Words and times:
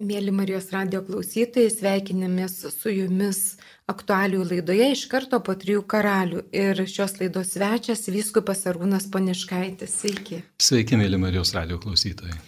Mėly 0.00 0.32
Marijos 0.32 0.70
radio 0.72 1.02
klausytojai, 1.04 1.68
sveikinamės 1.68 2.54
su 2.72 2.88
jumis 2.88 3.40
aktualių 3.92 4.46
laidoje 4.48 4.86
iš 4.94 5.02
karto 5.12 5.42
po 5.44 5.52
trijų 5.52 5.82
karalių. 5.92 6.46
Ir 6.56 6.80
šios 6.88 7.18
laidos 7.20 7.52
svečias 7.52 8.08
Vyskupas 8.08 8.64
Arūnas 8.70 9.10
Poniškaitis. 9.12 9.98
Sveiki. 10.00 10.40
Sveiki, 10.56 10.96
mėly 10.96 11.20
Marijos 11.20 11.52
radio 11.52 11.76
klausytojai. 11.82 12.38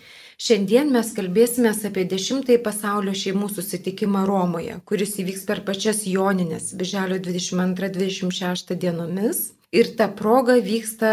Šiandien 0.40 0.88
mes 0.96 1.12
kalbėsime 1.12 1.74
apie 1.76 2.06
dešimtąjį 2.08 2.62
pasaulio 2.64 3.12
šeimų 3.12 3.51
susitikimą 3.53 4.24
Romoje, 4.30 4.78
kuris 4.88 5.19
įvyks 5.21 5.44
per 5.44 5.60
pačias 5.69 6.06
Joninės, 6.08 6.72
birželio 6.72 7.21
22-26 7.21 8.78
dienomis. 8.80 9.50
Ir 9.72 9.92
ta 9.96 10.08
proga 10.08 10.56
vyksta 10.60 11.12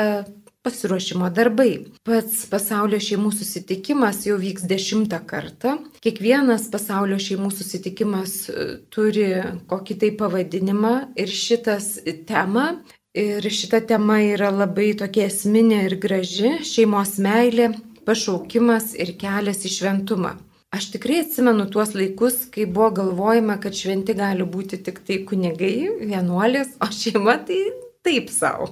pasiruošimo 0.69 1.29
darbai. 1.33 1.71
Pats 2.05 2.45
pasaulio 2.51 2.99
šeimų 3.01 3.33
susitikimas 3.33 4.21
jau 4.27 4.37
vyks 4.39 4.67
dešimtą 4.69 5.19
kartą. 5.29 5.75
Kiekvienas 6.05 6.69
pasaulio 6.71 7.17
šeimų 7.19 7.49
susitikimas 7.55 8.35
e, 8.49 8.67
turi 8.93 9.27
kokį 9.69 9.97
tai 10.03 10.11
pavadinimą 10.21 10.93
ir 11.19 11.33
šitas 11.33 11.97
tema. 12.29 12.69
Ir 13.17 13.41
šita 13.41 13.81
tema 13.89 14.19
yra 14.21 14.51
labai 14.53 14.91
tokia 14.97 15.25
esminė 15.31 15.81
ir 15.87 15.97
graži- 15.97 16.59
šeimos 16.73 17.17
meilė, 17.17 17.71
pašaukimas 18.05 18.93
ir 18.93 19.15
kelias 19.17 19.65
į 19.65 19.73
šventumą. 19.79 20.35
Aš 20.69 20.91
tikrai 20.93 21.23
atsimenu 21.23 21.65
tuos 21.73 21.95
laikus, 21.97 22.43
kai 22.53 22.67
buvo 22.69 22.91
galvojama, 22.99 23.57
kad 23.57 23.73
šventi 23.73 24.13
gali 24.13 24.45
būti 24.45 24.77
tik 24.85 25.01
tai 25.07 25.23
kunigai, 25.25 25.89
vienuolės, 26.05 26.75
o 26.85 26.91
šeima 26.93 27.39
tai 27.49 27.63
taip 28.05 28.29
savo. 28.29 28.69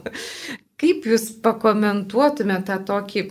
Kaip 0.78 1.08
Jūs 1.10 1.32
pakomentuotumėte 1.42 2.76
tą 2.78 2.84
tokį 2.86 3.22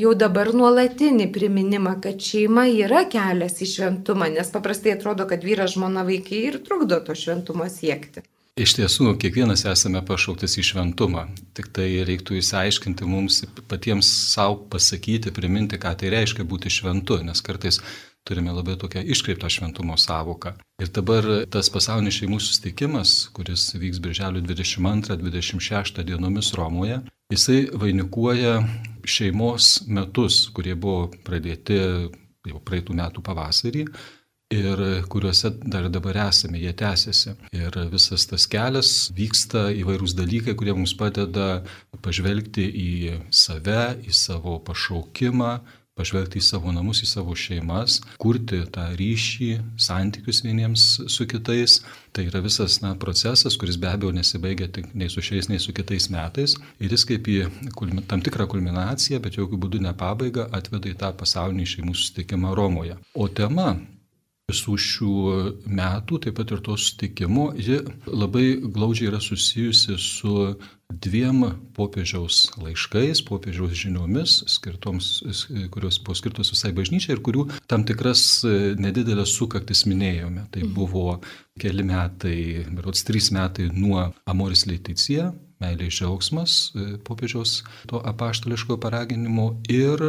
jau 0.00 0.12
dabar 0.18 0.50
nuolatinį 0.56 1.26
priminimą, 1.34 1.98
kad 2.04 2.22
šeima 2.22 2.64
yra 2.70 3.04
kelias 3.12 3.60
į 3.60 3.68
šventumą, 3.74 4.30
nes 4.32 4.48
paprastai 4.54 4.94
atrodo, 4.96 5.26
kad 5.28 5.44
vyras, 5.44 5.74
žmona, 5.76 6.06
vaikai 6.06 6.40
ir 6.48 6.62
trukdo 6.64 7.02
to 7.04 7.16
šventumo 7.18 7.68
siekti. 7.70 8.24
Iš 8.54 8.76
tiesų, 8.78 9.16
kiekvienas 9.18 9.64
esame 9.66 9.98
pašauktas 10.06 10.52
į 10.62 10.64
šventumą. 10.68 11.26
Tik 11.58 11.72
tai 11.74 11.88
reiktų 12.06 12.38
įsiaiškinti 12.38 13.06
mums 13.10 13.40
patiems 13.66 14.08
savo 14.30 14.60
pasakyti, 14.70 15.34
priminti, 15.34 15.76
ką 15.82 15.96
tai 15.98 16.12
reiškia 16.14 16.46
būti 16.46 16.70
šventu, 16.70 17.18
nes 17.26 17.42
kartais 17.42 17.80
turime 18.24 18.52
labai 18.56 18.76
tokią 18.80 19.02
iškreiptą 19.14 19.50
šventumo 19.52 19.96
savoką. 20.00 20.54
Ir 20.82 20.90
dabar 20.96 21.26
tas 21.52 21.70
pasaulinis 21.72 22.18
šeimų 22.18 22.40
susitikimas, 22.40 23.14
kuris 23.36 23.68
vyks 23.76 24.00
birželio 24.04 24.42
22-26 24.44 26.02
dienomis 26.08 26.52
Romoje, 26.56 27.02
jisai 27.32 27.60
vainikuoja 27.84 28.58
šeimos 29.04 29.84
metus, 29.86 30.46
kurie 30.56 30.74
buvo 30.74 31.10
pradėti 31.26 31.78
jau 32.44 32.60
praeitų 32.64 32.96
metų 32.96 33.24
pavasarį 33.24 33.86
ir 34.54 34.82
kuriuose 35.10 35.50
dar 35.72 35.88
dabar 35.92 36.18
esame, 36.28 36.60
jie 36.60 36.72
tęsiasi. 36.76 37.34
Ir 37.56 37.76
visas 37.92 38.26
tas 38.30 38.46
kelias 38.50 38.90
vyksta 39.16 39.68
įvairūs 39.74 40.14
dalykai, 40.18 40.54
kurie 40.58 40.74
mums 40.76 40.94
padeda 40.98 41.64
pažvelgti 42.04 42.66
į 42.68 42.92
save, 43.32 43.96
į 44.04 44.12
savo 44.14 44.58
pašaukimą, 44.66 45.54
pažvelgti 45.98 46.40
į 46.40 46.44
savo 46.44 46.72
namus, 46.74 47.02
į 47.04 47.08
savo 47.08 47.34
šeimas, 47.38 48.00
kurti 48.22 48.60
tą 48.74 48.88
ryšį, 48.98 49.50
santykius 49.80 50.42
vieniems 50.46 50.86
su 51.10 51.26
kitais. 51.30 51.80
Tai 52.14 52.26
yra 52.28 52.42
visas 52.42 52.80
na, 52.82 52.94
procesas, 52.98 53.56
kuris 53.58 53.78
be 53.80 53.90
abejo 53.90 54.12
nesibaigia 54.14 54.68
tik 54.74 54.92
nei 54.98 55.10
su 55.10 55.22
šiais, 55.24 55.48
nei 55.50 55.62
su 55.62 55.74
kitais 55.74 56.10
metais. 56.14 56.56
Ir 56.82 56.94
jis 56.94 57.06
kaip 57.08 57.30
į 57.30 57.40
tam 58.10 58.22
tikrą 58.26 58.48
kulminaciją, 58.50 59.22
bet 59.22 59.38
jokių 59.38 59.58
būdų 59.66 59.82
ne 59.86 59.94
pabaigą, 59.98 60.48
atveda 60.54 60.90
į 60.90 60.98
tą 61.02 61.14
pasaulinį 61.18 61.66
šeimų 61.76 61.96
susitikimą 61.98 62.54
Romoje. 62.58 62.98
O 63.14 63.30
tema 63.30 63.74
visų 64.50 64.74
šių 64.76 65.12
metų, 65.64 66.18
taip 66.26 66.34
pat 66.36 66.50
ir 66.52 66.60
to 66.64 66.74
sutikimo, 66.76 67.48
ji 67.56 67.78
labai 68.10 68.58
glaudžiai 68.60 69.08
yra 69.12 69.20
susijusi 69.22 69.96
su 69.96 70.34
dviem 71.02 71.44
popiežiaus 71.76 72.48
laiškais, 72.60 73.22
popiežiaus 73.26 73.74
žiniomis, 73.78 74.36
skirtoms, 74.54 75.10
kurios 75.74 75.98
buvo 76.04 76.16
skirtos 76.18 76.52
visai 76.54 76.72
bažnyčiai 76.76 77.16
ir 77.16 77.22
kurių 77.24 77.48
tam 77.70 77.86
tikras 77.88 78.44
nedidelės 78.80 79.34
sukaktis 79.38 79.84
minėjome. 79.90 80.46
Tai 80.54 80.62
mhm. 80.64 80.74
buvo 80.76 81.18
keli 81.60 81.86
metai, 81.86 82.38
berots 82.74 83.06
trys 83.06 83.30
metai 83.34 83.70
nuo 83.72 84.08
Amoris 84.30 84.66
Leiticija, 84.70 85.32
meilės 85.62 85.98
džiaugsmas 85.98 86.54
popiežiaus 87.06 87.58
to 87.90 88.00
apaštališko 88.10 88.76
paraginimo 88.82 89.46
ir 89.70 90.02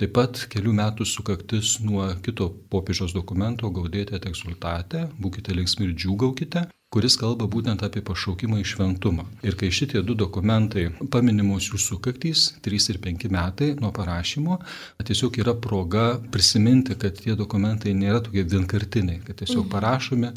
taip 0.00 0.14
pat 0.18 0.44
kelių 0.52 0.74
metų 0.80 1.06
sukaktis 1.08 1.78
nuo 1.84 2.06
kito 2.24 2.50
popiežiaus 2.72 3.14
dokumento 3.16 3.70
Gaudėte 3.74 4.20
Texultate, 4.22 5.06
būkite 5.20 5.56
linksmi 5.56 5.88
ir 5.88 5.96
džiūgaukite, 5.96 6.66
kuris 6.90 7.14
kalba 7.20 7.46
būtent 7.46 7.84
apie 7.86 8.02
pašaukimą 8.02 8.58
į 8.60 8.66
šventumą. 8.72 9.24
Ir 9.46 9.54
kai 9.58 9.68
šitie 9.74 10.02
du 10.06 10.16
dokumentai 10.18 10.88
paminimos 11.14 11.68
jų 11.70 11.78
sukaktys, 11.78 12.48
3 12.66 12.88
ir 12.94 12.98
5 13.04 13.28
metai 13.30 13.68
nuo 13.78 13.92
parašymo, 13.94 14.58
tiesiog 15.06 15.38
yra 15.44 15.54
proga 15.54 16.06
prisiminti, 16.34 16.98
kad 16.98 17.20
tie 17.22 17.36
dokumentai 17.38 17.94
nėra 17.94 18.24
tokie 18.26 18.42
vienkartiniai, 18.42 19.22
kad 19.26 19.38
tiesiog 19.38 19.68
mhm. 19.68 19.70
parašomi 19.76 20.32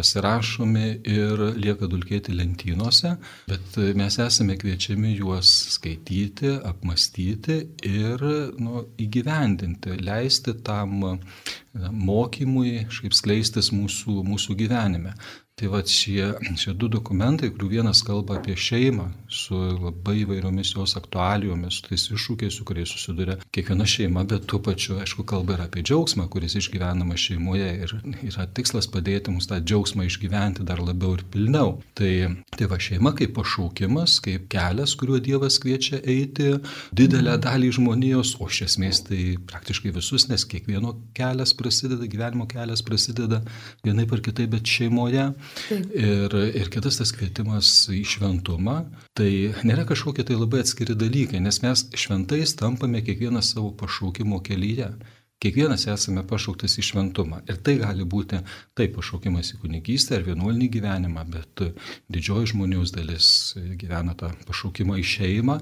pasirašomi 0.00 0.86
ir 1.10 1.42
lieka 1.58 1.88
dulkėti 1.90 2.34
lentynose, 2.36 3.14
bet 3.50 3.76
mes 3.98 4.16
esame 4.22 4.56
kviečiami 4.60 5.12
juos 5.18 5.50
skaityti, 5.74 6.54
apmastyti 6.70 7.58
ir 7.88 8.24
nu, 8.62 8.84
įgyvendinti, 9.02 9.98
leisti 10.00 10.56
tam 10.66 11.02
mokymui, 11.74 12.86
kaip 12.90 13.16
skleistis 13.18 13.70
mūsų, 13.74 14.20
mūsų 14.26 14.56
gyvenime. 14.62 15.14
Tai 15.60 15.68
va 15.68 15.82
šie, 15.84 16.24
šie 16.56 16.72
du 16.72 16.88
dokumentai, 16.88 17.50
kurių 17.52 17.66
vienas 17.68 18.00
kalba 18.06 18.38
apie 18.38 18.54
šeimą 18.56 19.10
su 19.28 19.58
labai 19.76 20.22
įvairiomis 20.22 20.70
jos 20.72 20.94
aktualijomis, 20.96 21.82
tais 21.84 22.06
iššūkiais, 22.14 22.54
su 22.56 22.64
kuriais 22.64 22.88
susiduria 22.88 23.36
kiekviena 23.52 23.84
šeima, 23.84 24.22
bet 24.30 24.46
tuo 24.48 24.62
pačiu, 24.64 24.96
aišku, 25.02 25.26
kalba 25.28 25.58
ir 25.58 25.64
apie 25.66 25.82
džiaugsmą, 25.84 26.24
kuris 26.32 26.56
išgyvenama 26.56 27.18
šeimoje 27.20 27.68
ir 27.84 27.92
yra 28.30 28.46
tikslas 28.56 28.88
padėti 28.88 29.34
mums 29.34 29.50
tą 29.50 29.58
džiaugsmą 29.60 30.06
išgyventi 30.08 30.64
dar 30.64 30.80
labiau 30.80 31.18
ir 31.18 31.26
pilniau. 31.28 31.76
Tai, 31.98 32.12
tai 32.56 32.70
va 32.72 32.80
šeima 32.80 33.12
kaip 33.20 33.36
pašaukimas, 33.36 34.16
kaip 34.24 34.48
kelias, 34.56 34.96
kuriuo 34.96 35.20
Dievas 35.20 35.60
kviečia 35.60 36.00
eiti 36.00 36.54
didelę 36.96 37.36
dalį 37.44 37.74
žmonijos, 37.76 38.32
o 38.40 38.48
iš 38.48 38.62
esmės 38.70 39.04
tai 39.10 39.36
praktiškai 39.52 39.92
visus, 39.92 40.30
nes 40.32 40.48
kiekvieno 40.48 40.96
kelias 41.12 41.52
prasideda, 41.52 42.08
gyvenimo 42.08 42.48
kelias 42.48 42.80
prasideda 42.80 43.44
vienaip 43.84 44.16
ar 44.16 44.24
kitaip, 44.24 44.56
bet 44.56 44.76
šeimoje. 44.78 45.28
Ir, 45.70 46.34
ir 46.56 46.70
kitas 46.72 46.98
tas 47.00 47.12
kvietimas 47.14 47.70
į 47.94 48.02
šventumą, 48.14 48.80
tai 49.18 49.30
nėra 49.66 49.86
kažkokie 49.88 50.24
tai 50.26 50.38
labai 50.38 50.64
atskiri 50.64 50.96
dalykai, 50.98 51.40
nes 51.42 51.60
mes 51.64 51.86
šventais 51.98 52.56
tampame 52.58 53.02
kiekvienas 53.06 53.54
savo 53.54 53.72
pašaukimo 53.80 54.42
kelyje. 54.46 54.90
Kiekvienas 55.40 55.86
esame 55.88 56.20
pašauktas 56.28 56.74
į 56.76 56.82
šventumą. 56.84 57.38
Ir 57.48 57.62
tai 57.64 57.78
gali 57.80 58.04
būti 58.04 58.42
taip 58.76 58.92
pašaukimas 58.98 59.54
į 59.54 59.60
kunigystę 59.62 60.18
ar 60.18 60.26
vienuolinį 60.26 60.68
gyvenimą, 60.74 61.24
bet 61.32 61.62
didžioji 62.12 62.50
žmonijos 62.52 62.92
dalis 62.92 63.30
gyvena 63.80 64.12
tą 64.20 64.34
pašaukimą 64.50 64.98
į 65.00 65.06
šeimą. 65.14 65.56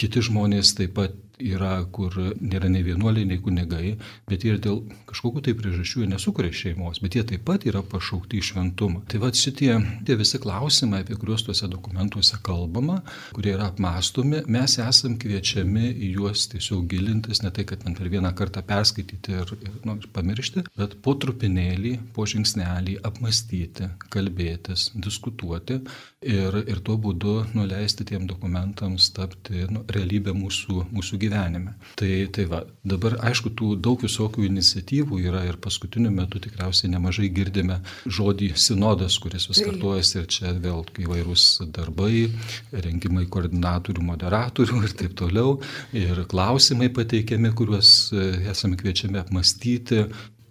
Kiti 0.00 0.24
žmonės 0.26 0.74
taip 0.80 0.96
pat 0.98 1.14
yra, 1.44 1.72
kur 1.92 2.14
nėra 2.40 2.70
nei 2.70 2.84
vienuoliai, 2.86 3.26
nei 3.28 3.40
kunigai, 3.42 3.94
bet 4.30 4.44
jie 4.46 4.56
dėl 4.62 4.82
kažkokių 5.10 5.42
tai 5.46 5.54
priežasčių 5.58 6.06
nesukuria 6.10 6.52
šeimos, 6.54 7.00
bet 7.04 7.16
jie 7.16 7.24
taip 7.26 7.44
pat 7.48 7.66
yra 7.68 7.82
pašaukti 7.86 8.40
į 8.40 8.46
šventumą. 8.50 9.04
Tai 9.10 9.22
va 9.22 9.32
šitie 9.34 9.72
tie 10.06 10.16
visi 10.20 10.40
klausimai, 10.42 11.02
apie 11.04 11.18
kuriuos 11.20 11.44
tuose 11.46 11.68
dokumentuose 11.70 12.40
kalbama, 12.46 13.00
kurie 13.36 13.54
yra 13.56 13.70
apmastomi, 13.70 14.44
mes 14.50 14.76
esam 14.82 15.16
kviečiami 15.20 15.90
į 15.90 16.12
juos 16.18 16.46
tiesiog 16.52 16.86
gilintis, 16.90 17.42
ne 17.44 17.52
tai, 17.54 17.66
kad 17.68 17.84
man 17.86 17.96
per 17.98 18.10
vieną 18.12 18.32
kartą 18.36 18.62
perskaityti 18.66 19.36
ir, 19.40 19.54
ir, 19.60 19.80
nu, 19.88 19.96
ir 20.00 20.10
pamiršti, 20.14 20.66
bet 20.76 20.98
po 21.04 21.16
trupinėlį, 21.20 21.96
po 22.16 22.26
žingsnelį 22.30 23.00
apmastyti, 23.06 23.90
kalbėtis, 24.12 24.90
diskutuoti 24.94 25.80
ir, 26.20 26.56
ir 26.68 26.80
tuo 26.84 26.98
būdu 27.00 27.34
nuleisti 27.56 28.04
tiem 28.04 28.26
dokumentams 28.28 29.06
tapti 29.16 29.64
nu, 29.72 29.80
realybę 29.88 30.34
mūsų, 30.36 30.82
mūsų 30.92 31.18
gyvenime. 31.22 31.72
Tai, 31.96 32.10
tai 32.36 32.44
va, 32.50 32.60
dabar 32.84 33.16
aišku, 33.30 33.52
tų 33.56 33.70
daug 33.80 34.02
visokių 34.04 34.44
iniciatyvų 34.50 35.20
yra 35.30 35.46
ir 35.48 35.56
paskutiniu 35.64 36.12
metu 36.12 36.42
tikriausiai 36.42 36.92
nemažai 36.92 37.30
girdime 37.32 37.78
žodį 38.04 38.50
sinodas, 38.60 39.16
kuris 39.22 39.48
vis 39.48 39.62
kartuojasi 39.64 40.18
ir 40.20 40.28
čia 40.36 40.52
vėl 40.60 40.84
įvairūs 41.06 41.46
darbai, 41.72 42.26
rengimai 42.72 43.24
koordinatorių, 43.32 44.04
moderatorių 44.12 44.82
ir 44.84 44.96
taip 45.00 45.16
toliau. 45.16 45.56
Ir 45.96 46.26
klausimai 46.28 46.90
pateikiami, 46.92 47.54
kuriuos 47.56 47.94
e, 48.12 48.28
esame 48.52 48.76
kviečiami 48.80 49.22
apmastyti, 49.22 50.04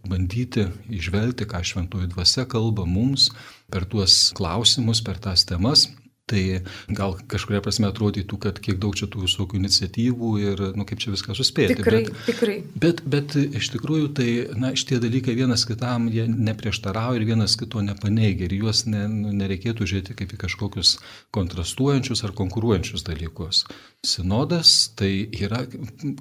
bandyti 0.08 0.68
išvelgti, 0.90 1.48
ką 1.50 1.64
šventoji 1.66 2.12
dvasia 2.14 2.46
kalba 2.50 2.86
mums 2.86 3.30
per 3.70 3.86
tuos 3.90 4.30
klausimus, 4.38 5.04
per 5.04 5.20
tas 5.22 5.46
temas. 5.46 5.88
Tai 6.30 6.42
gal 6.94 7.16
kažkuria 7.32 7.62
prasme 7.66 7.88
atrodytų, 7.90 8.38
kad 8.44 8.60
kiek 8.62 8.78
daug 8.82 8.94
čia 8.98 9.08
tų 9.10 9.24
visokių 9.24 9.58
iniciatyvų 9.58 10.32
ir, 10.44 10.62
nu, 10.78 10.86
kaip 10.86 11.02
čia 11.02 11.14
viską 11.14 11.34
suspėti. 11.38 11.80
Tikrai, 11.80 12.04
bet, 12.06 12.20
tikrai. 12.28 12.58
Bet, 12.84 13.02
bet 13.10 13.34
iš 13.40 13.72
tikrųjų 13.74 14.12
tai, 14.20 14.30
na, 14.60 14.72
šitie 14.78 15.00
dalykai 15.02 15.34
vienas 15.40 15.66
kitam 15.70 16.06
jie 16.14 16.28
neprieštarauja 16.30 17.18
ir 17.18 17.26
vienas 17.32 17.58
kito 17.58 17.82
nepaneigia 17.86 18.46
ir 18.46 18.54
juos 18.60 18.84
ne, 18.86 19.08
nu, 19.10 19.34
nereikėtų 19.42 19.90
žiūrėti 19.90 20.18
kaip 20.22 20.36
į 20.38 20.42
kažkokius 20.46 20.96
kontrastuojančius 21.36 22.22
ar 22.28 22.36
konkuruojančius 22.38 23.08
dalykus. 23.10 23.66
Sinodas 24.06 24.94
tai 24.96 25.12
yra 25.34 25.66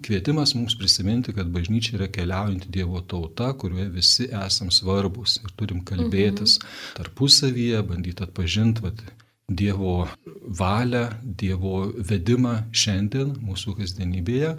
kvietimas 0.02 0.56
mums 0.56 0.74
prisiminti, 0.80 1.36
kad 1.36 1.52
bažnyčia 1.52 1.98
yra 2.00 2.08
keliaujanti 2.10 2.72
Dievo 2.74 3.04
tauta, 3.06 3.52
kurioje 3.60 3.90
visi 3.92 4.28
esam 4.32 4.72
svarbus 4.74 5.36
ir 5.44 5.52
turim 5.60 5.84
kalbėtis 5.86 6.58
mhm. 6.58 6.74
tarpusavyje, 6.98 7.84
bandyti 7.92 8.24
atpažinti, 8.24 8.88
Dievo 9.48 10.08
valią, 10.44 11.06
Dievo 11.22 11.86
vedimą 12.10 12.54
šiandien 12.76 13.32
mūsų 13.40 13.78
kasdienybėje, 13.78 14.56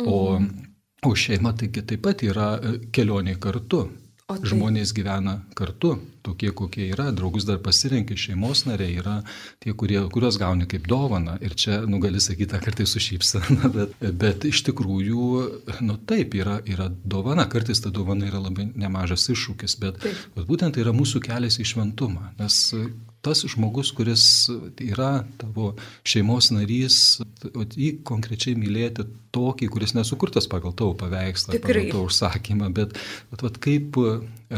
o, 0.00 0.20
mhm. 0.38 0.70
o 1.04 1.12
šeima 1.12 1.52
taigi 1.60 1.84
taip 1.84 2.06
pat 2.06 2.24
yra 2.24 2.54
e, 2.56 2.78
kelionė 2.94 3.36
kartu. 3.40 3.88
O 4.30 4.36
tai... 4.38 4.46
Žmonės 4.46 4.92
gyvena 4.94 5.34
kartu, 5.58 5.96
tokie 6.22 6.52
kokie 6.56 6.84
yra, 6.92 7.08
draugus 7.12 7.44
dar 7.48 7.58
pasirinkė, 7.60 8.14
šeimos 8.14 8.62
nariai 8.68 8.94
yra 9.02 9.16
tie, 9.60 9.74
kurie, 9.74 9.98
kuriuos 10.14 10.38
gauni 10.40 10.68
kaip 10.70 10.86
dovana. 10.88 11.34
Ir 11.42 11.56
čia, 11.58 11.80
nu, 11.90 11.98
gali 12.00 12.22
sakyti, 12.22 12.62
kartais 12.62 12.94
sušypsana, 12.94 13.68
bet, 13.76 13.96
bet 14.22 14.46
iš 14.48 14.62
tikrųjų, 14.70 15.26
nu 15.82 15.98
taip, 16.08 16.38
yra, 16.38 16.60
yra 16.64 16.88
dovana, 16.88 17.48
kartais 17.50 17.82
ta 17.82 17.92
dovana 17.92 18.30
yra 18.30 18.40
labai 18.46 18.70
nemažas 18.70 19.26
iššūkis, 19.34 19.76
bet, 19.82 20.00
taip. 20.06 20.26
bet 20.38 20.48
būtent 20.48 20.78
tai 20.78 20.86
yra 20.86 20.96
mūsų 20.96 21.24
kelias 21.26 21.58
į 21.60 21.66
šventumą. 21.74 22.30
Nes 22.38 22.62
tas 23.24 23.42
žmogus, 23.48 23.92
kuris 23.96 24.24
yra 24.80 25.24
tavo 25.40 25.74
šeimos 26.08 26.50
narys, 26.54 27.20
jį 27.76 27.90
konkrečiai 28.08 28.56
mylėti 28.58 29.04
tokį, 29.34 29.68
kuris 29.72 29.94
nesukurtas 29.96 30.48
pagal 30.50 30.74
tavo 30.76 30.94
paveikslą, 31.00 31.56
Tikrai. 31.56 31.84
pagal 31.84 31.92
tavo 31.94 32.06
užsakymą, 32.08 32.70
bet 32.76 32.96
vat, 33.32 33.44
vat, 33.44 33.60
kaip 33.62 34.00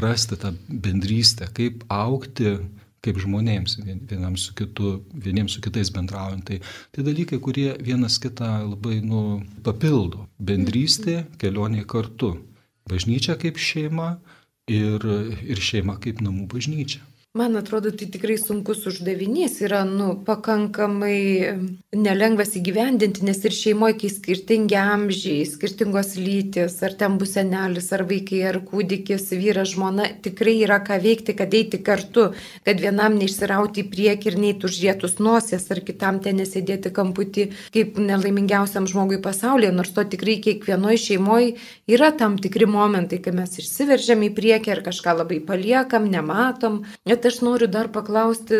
rasti 0.04 0.38
tą 0.40 0.54
bendrystę, 0.68 1.50
kaip 1.56 1.84
aukti 1.92 2.56
kaip 3.02 3.18
žmonėms, 3.18 3.80
vieniems 3.82 4.46
su, 4.46 4.52
kitu, 4.54 4.92
vieniems 5.10 5.56
su 5.56 5.62
kitais 5.64 5.90
bendraujant. 5.94 6.44
Tai, 6.46 6.60
tai 6.94 7.02
dalykai, 7.06 7.40
kurie 7.42 7.72
vienas 7.82 8.20
kitą 8.22 8.50
labai 8.62 9.00
nu, 9.02 9.40
papildo. 9.66 10.28
Bendrystė, 10.38 11.24
kelionė 11.42 11.82
kartu. 11.90 12.36
Bažnyčia 12.90 13.34
kaip 13.42 13.58
šeima 13.58 14.14
ir, 14.70 15.02
ir 15.42 15.62
šeima 15.62 15.98
kaip 16.02 16.22
namų 16.22 16.46
bažnyčia. 16.54 17.02
Man 17.34 17.56
atrodo, 17.56 17.88
tai 17.96 18.10
tikrai 18.12 18.34
sunkus 18.36 18.82
uždavinys 18.84 19.54
yra, 19.64 19.78
nu, 19.88 20.10
pakankamai 20.26 21.54
nelengvas 21.96 22.50
įgyvendinti, 22.58 23.22
nes 23.24 23.38
ir 23.48 23.54
šeimoje, 23.56 23.94
kai 24.02 24.10
skirtingi 24.12 24.76
amžiai, 24.76 25.46
skirtingos 25.48 26.10
lytis, 26.20 26.74
ar 26.84 26.92
ten 27.00 27.16
bus 27.16 27.32
senelis, 27.38 27.88
ar 27.96 28.04
vaikai, 28.10 28.42
ar 28.50 28.58
kūdikis, 28.66 29.30
vyras, 29.40 29.70
žmona, 29.72 30.10
tikrai 30.26 30.58
yra 30.66 30.76
ką 30.84 30.98
veikti, 31.06 31.32
kad 31.38 31.56
eiti 31.56 31.80
kartu, 31.80 32.26
kad 32.68 32.84
vienam 32.84 33.16
neišsirauti 33.16 33.80
į 33.80 33.88
priekį 33.94 34.28
ir 34.28 34.36
neįtų 34.44 34.68
užrietus 34.68 35.16
nosies, 35.16 35.64
ar 35.72 35.80
kitam 35.88 36.20
ten 36.20 36.36
nesėdėti 36.42 36.92
kamputį 36.92 37.48
kaip 37.72 37.96
nelaimingiausiam 37.96 38.84
žmogui 38.92 39.22
pasaulyje, 39.24 39.72
nors 39.72 39.94
to 39.96 40.04
tikrai 40.04 40.36
kiekvienoje 40.50 41.00
šeimoje 41.06 41.56
yra 41.96 42.12
tam 42.12 42.36
tikri 42.36 42.68
momentai, 42.68 43.22
kai 43.24 43.32
mes 43.40 43.56
išsiveržiam 43.56 44.28
į 44.28 44.32
priekį 44.36 44.76
ar 44.76 44.84
kažką 44.92 45.18
labai 45.24 45.40
paliekam, 45.48 46.12
nematom. 46.12 46.82
Net 47.08 47.21
Bet 47.22 47.28
aš 47.30 47.36
noriu 47.46 47.68
dar 47.70 47.86
paklausti 47.94 48.56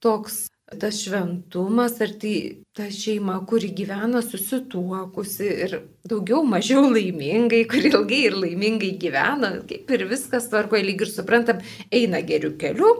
toks 0.00 0.46
tas 0.80 1.02
šventumas, 1.04 1.98
ar 2.00 2.14
tai 2.16 2.62
ta 2.72 2.86
šeima, 2.88 3.34
kuri 3.44 3.68
gyvena 3.76 4.22
susituokusi 4.24 5.50
ir 5.66 5.74
daugiau 6.08 6.40
mažiau 6.48 6.86
laimingai, 6.94 7.66
kuri 7.68 7.90
ilgai 7.92 8.22
ir 8.30 8.38
laimingai 8.40 8.94
gyvena, 9.02 9.50
kaip 9.68 9.92
ir 9.92 10.06
viskas 10.08 10.48
tvarkoja, 10.48 10.86
lyg 10.88 11.04
ir 11.04 11.12
suprantam, 11.12 11.60
eina 11.92 12.22
geriu 12.24 12.54
keliu, 12.56 12.94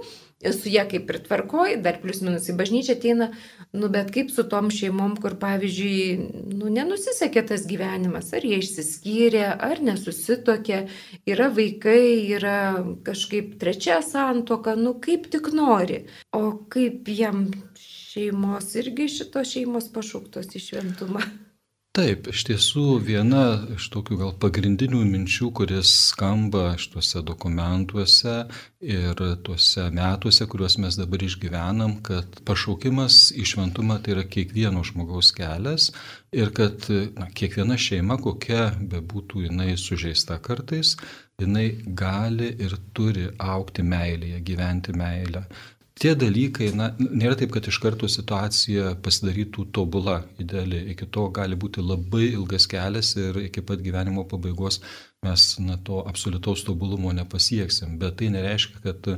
su 0.44 0.69
ją 0.69 0.85
kaip 0.91 1.11
ir 1.11 1.19
tvarkoji, 1.25 1.79
dar 1.85 1.97
plius 2.03 2.21
minus 2.25 2.49
į 2.50 2.56
bažnyčią 2.59 2.97
ateina, 2.99 3.31
nu 3.77 3.88
bet 3.93 4.11
kaip 4.15 4.31
su 4.33 4.44
tom 4.50 4.69
šeimom, 4.75 5.17
kur 5.23 5.38
pavyzdžiui, 5.41 6.53
nu 6.59 6.73
nenusisekė 6.73 7.47
tas 7.50 7.65
gyvenimas, 7.69 8.33
ar 8.37 8.44
jie 8.44 8.61
išsiskyrė, 8.61 9.47
ar 9.69 9.81
nesusitokė, 9.87 10.83
yra 11.33 11.49
vaikai, 11.56 12.05
yra 12.37 12.59
kažkaip 13.06 13.56
trečia 13.62 14.03
santoka, 14.05 14.77
nu 14.77 14.97
kaip 15.00 15.31
tik 15.33 15.50
nori, 15.56 16.05
o 16.37 16.44
kaip 16.73 17.09
jam 17.09 17.49
šeimos 17.81 18.75
irgi 18.81 19.11
šitos 19.19 19.56
šeimos 19.56 19.91
pašauktos 19.97 20.53
į 20.56 20.65
šventumą. 20.69 21.25
Taip, 21.96 22.26
iš 22.28 22.43
tiesų 22.44 22.98
viena 23.00 23.43
iš 23.72 23.87
tokių 23.94 24.19
gal 24.20 24.32
pagrindinių 24.37 24.98
minčių, 25.08 25.46
kuris 25.56 25.88
skamba 26.10 26.75
šituose 26.76 27.22
dokumentuose 27.25 28.34
ir 28.84 29.22
tuose 29.46 29.87
metuose, 29.96 30.44
kuriuos 30.44 30.76
mes 30.84 30.98
dabar 31.00 31.25
išgyvenam, 31.25 31.94
kad 32.04 32.43
pašaukimas 32.44 33.31
į 33.32 33.46
šventumą 33.48 33.96
tai 34.04 34.12
yra 34.12 34.26
kiekvieno 34.28 34.84
žmogaus 34.84 35.32
kelias 35.38 35.88
ir 36.37 36.52
kad 36.58 36.84
na, 37.16 37.31
kiekviena 37.32 37.78
šeima, 37.81 38.19
kokia 38.20 38.75
bebūtų 38.76 39.46
jinai 39.46 39.70
sužeista 39.81 40.37
kartais, 40.44 40.99
jinai 41.40 41.70
gali 41.96 42.50
ir 42.60 42.76
turi 42.92 43.31
aukti 43.40 43.87
meilėje, 43.88 44.42
gyventi 44.44 44.92
meilę 45.00 45.46
tie 46.00 46.12
dalykai, 46.19 46.70
na, 46.76 46.90
nėra 46.98 47.37
taip, 47.40 47.52
kad 47.54 47.66
iš 47.70 47.78
karto 47.82 48.08
situacija 48.10 48.96
pasidarytų 49.04 49.66
tobula, 49.76 50.20
ideali. 50.43 50.82
Iki 50.93 51.08
to 51.12 51.28
gali 51.34 51.56
būti 51.58 51.84
labai 51.84 52.28
ilgas 52.34 52.69
kelias 52.70 53.14
ir 53.20 53.40
iki 53.46 53.64
pat 53.64 53.82
gyvenimo 53.84 54.26
pabaigos 54.28 54.82
mes 55.25 55.48
na, 55.64 55.78
to 55.82 56.02
absoliutaus 56.06 56.64
tobulumo 56.66 57.14
nepasieksim. 57.16 57.96
Bet 58.02 58.20
tai 58.20 58.31
nereiškia, 58.34 58.82
kad 58.84 59.10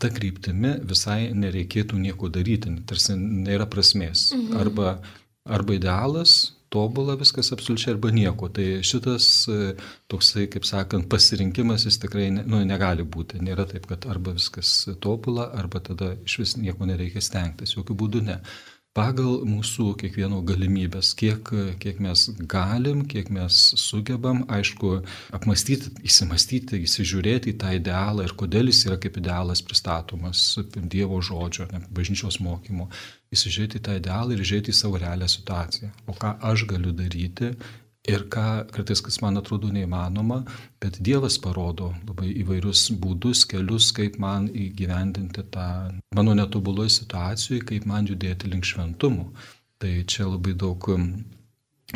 ta 0.00 0.10
kryptimi 0.10 0.78
visai 0.88 1.28
nereikėtų 1.36 2.00
nieko 2.00 2.30
daryti, 2.32 2.72
tarsi 2.88 3.18
nėra 3.18 3.68
prasmės. 3.70 4.30
Mhm. 4.34 4.58
Arba, 4.60 4.96
arba 5.44 5.76
idealas, 5.76 6.54
tobula 6.74 7.14
viskas 7.20 7.52
absoliučiai 7.54 7.94
arba 7.94 8.10
nieko. 8.14 8.50
Tai 8.54 8.66
šitas 8.86 9.28
e, 9.48 9.72
toksai, 10.10 10.48
kaip 10.52 10.66
sakant, 10.68 11.08
pasirinkimas 11.12 11.86
jis 11.88 12.00
tikrai 12.02 12.28
nu, 12.36 12.60
negali 12.66 13.06
būti. 13.16 13.40
Nėra 13.44 13.68
taip, 13.70 13.86
kad 13.90 14.08
arba 14.10 14.34
viskas 14.36 14.76
tobula, 15.04 15.50
arba 15.58 15.82
tada 15.84 16.14
iš 16.26 16.38
vis 16.42 16.56
nieko 16.60 16.88
nereikia 16.90 17.22
stengtis. 17.24 17.76
Jokių 17.78 17.98
būdų 18.04 18.24
ne 18.28 18.40
pagal 18.94 19.42
mūsų 19.48 19.88
kiekvieno 19.98 20.38
galimybės, 20.46 21.10
kiek, 21.18 21.50
kiek 21.82 21.98
mes 22.02 22.28
galim, 22.50 23.02
kiek 23.10 23.30
mes 23.34 23.58
sugebam, 23.80 24.44
aišku, 24.54 25.00
apmastyti, 25.34 25.90
įsimastyti, 26.06 26.78
įsižiūrėti 26.86 27.52
į 27.52 27.58
tą 27.62 27.74
idealą 27.74 28.28
ir 28.28 28.36
kodėl 28.38 28.70
jis 28.70 28.84
yra 28.88 28.98
kaip 29.02 29.18
idealas 29.18 29.64
pristatomas 29.66 30.46
Dievo 30.74 31.18
žodžio, 31.24 31.66
ne, 31.72 31.82
bažnyčios 31.94 32.38
mokymo, 32.44 32.86
įsižiūrėti 33.34 33.80
į 33.80 33.84
tą 33.88 33.98
idealą 33.98 34.36
ir 34.36 34.44
žiūrėti 34.46 34.70
į 34.70 34.78
savo 34.78 35.00
realią 35.02 35.28
situaciją. 35.30 35.90
O 36.06 36.14
ką 36.14 36.36
aš 36.52 36.68
galiu 36.70 36.94
daryti 36.94 37.50
Ir 38.04 38.26
ką 38.28 38.44
kartais, 38.68 39.00
kas 39.00 39.16
man 39.24 39.40
atrodo 39.40 39.70
neįmanoma, 39.72 40.42
bet 40.82 40.98
Dievas 41.06 41.38
parodo 41.40 41.94
labai 42.04 42.34
įvairius 42.42 42.90
būdus, 43.00 43.46
kelius, 43.48 43.88
kaip 43.96 44.18
man 44.20 44.50
įgyvendinti 44.52 45.46
tą 45.54 45.68
mano 46.18 46.34
netobuloj 46.36 46.90
situacijoje, 46.98 47.62
kaip 47.70 47.86
man 47.88 48.04
judėti 48.10 48.50
link 48.52 48.68
šventumų. 48.68 49.30
Tai 49.80 49.94
čia 50.08 50.28
labai 50.28 50.52
daug 50.52 50.90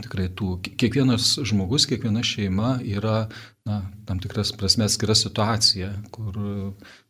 tikrai 0.04 0.28
tų, 0.34 0.56
kiekvienas 0.80 1.36
žmogus, 1.48 1.86
kiekviena 1.90 2.24
šeima 2.26 2.78
yra 2.86 3.28
na, 3.68 3.82
tam 4.06 4.18
tikras 4.18 4.52
prasme 4.56 4.86
atskira 4.88 5.14
situacija, 5.18 5.90
kur 6.14 6.36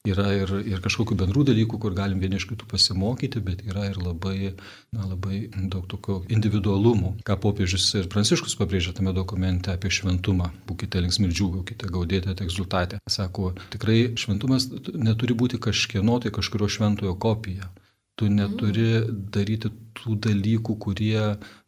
yra 0.09 0.27
ir, 0.35 0.53
ir 0.67 0.83
kažkokių 0.83 1.17
bendrų 1.21 1.45
dalykų, 1.51 1.79
kur 1.83 1.95
galim 1.97 2.21
vieni 2.23 2.41
iš 2.41 2.49
kitų 2.51 2.67
pasimokyti, 2.73 3.43
bet 3.45 3.63
yra 3.69 3.87
ir 3.91 3.99
labai, 4.03 4.53
na, 4.95 5.07
labai 5.07 5.45
daug 5.71 5.87
tokio 5.91 6.21
individualumų, 6.35 7.15
ką 7.27 7.39
popiežius 7.45 7.87
ir 8.01 8.11
pranciškus 8.13 8.59
pabrėžia 8.59 8.97
tame 8.99 9.15
dokumente 9.17 9.73
apie 9.75 9.93
šventumą. 9.95 10.51
Būkite 10.69 11.03
linksmi 11.05 11.29
ir 11.29 11.37
džiūgaukite, 11.37 11.91
gaudėte, 11.95 12.35
egzultate. 12.47 13.03
Sako, 13.11 13.53
tikrai 13.75 14.01
šventumas 14.19 14.71
neturi 14.95 15.39
būti 15.39 15.63
kažkieno 15.63 16.19
tai 16.25 16.35
kažkurio 16.35 16.71
šventojo 16.71 17.15
kopija. 17.23 17.71
Tu 18.19 18.27
neturi 18.35 19.05
daryti 19.31 19.71
tų 19.95 20.17
dalykų, 20.27 20.75
kurie, 20.83 21.21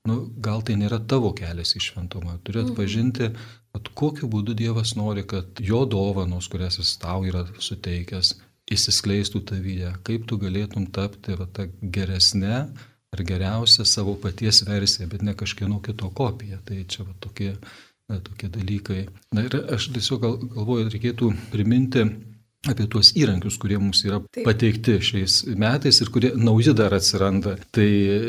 nu, 0.08 0.20
gal 0.40 0.62
tai 0.66 0.76
nėra 0.80 1.00
tavo 1.10 1.32
kelias 1.36 1.74
į 1.76 1.82
šventumą. 1.88 2.38
Turi 2.44 2.62
mhm. 2.62 2.70
atpažinti, 2.70 3.32
kad 3.74 3.90
kokiu 3.98 4.30
būdu 4.32 4.56
Dievas 4.58 4.94
nori, 4.98 5.26
kad 5.28 5.60
jo 5.64 5.82
dovanos, 5.88 6.48
kurias 6.50 6.80
jis 6.80 6.96
tau 7.02 7.24
yra 7.28 7.44
suteikęs, 7.58 8.34
įsiskleistų 8.70 9.42
tavyje, 9.50 9.92
kaip 10.06 10.26
tu 10.30 10.38
galėtum 10.38 10.86
tapti 10.94 11.34
va, 11.38 11.48
tą 11.50 11.66
geresnę 11.82 12.56
ar 13.10 13.22
geriausią 13.26 13.86
savo 13.88 14.14
paties 14.22 14.62
versiją, 14.68 15.08
bet 15.10 15.24
ne 15.26 15.34
kažkieno 15.34 15.80
kito 15.82 16.10
kopiją. 16.14 16.60
Tai 16.66 16.78
čia 16.86 17.06
va, 17.06 17.14
tokie, 17.22 17.56
tokie 18.08 18.50
dalykai. 18.54 19.00
Na 19.34 19.46
ir 19.48 19.56
aš 19.74 19.90
tiesiog 19.96 20.22
gal, 20.22 20.36
galvoju, 20.54 20.90
reikėtų 20.94 21.32
priminti 21.50 22.06
apie 22.68 22.84
tuos 22.92 23.14
įrankius, 23.16 23.54
kurie 23.56 23.78
mums 23.80 24.02
yra 24.04 24.18
Taip. 24.20 24.44
pateikti 24.44 24.98
šiais 25.00 25.38
metais 25.56 25.96
ir 26.04 26.10
kurie 26.12 26.30
nauji 26.36 26.74
dar 26.76 26.92
atsiranda. 26.92 27.54
Tai, 27.72 27.86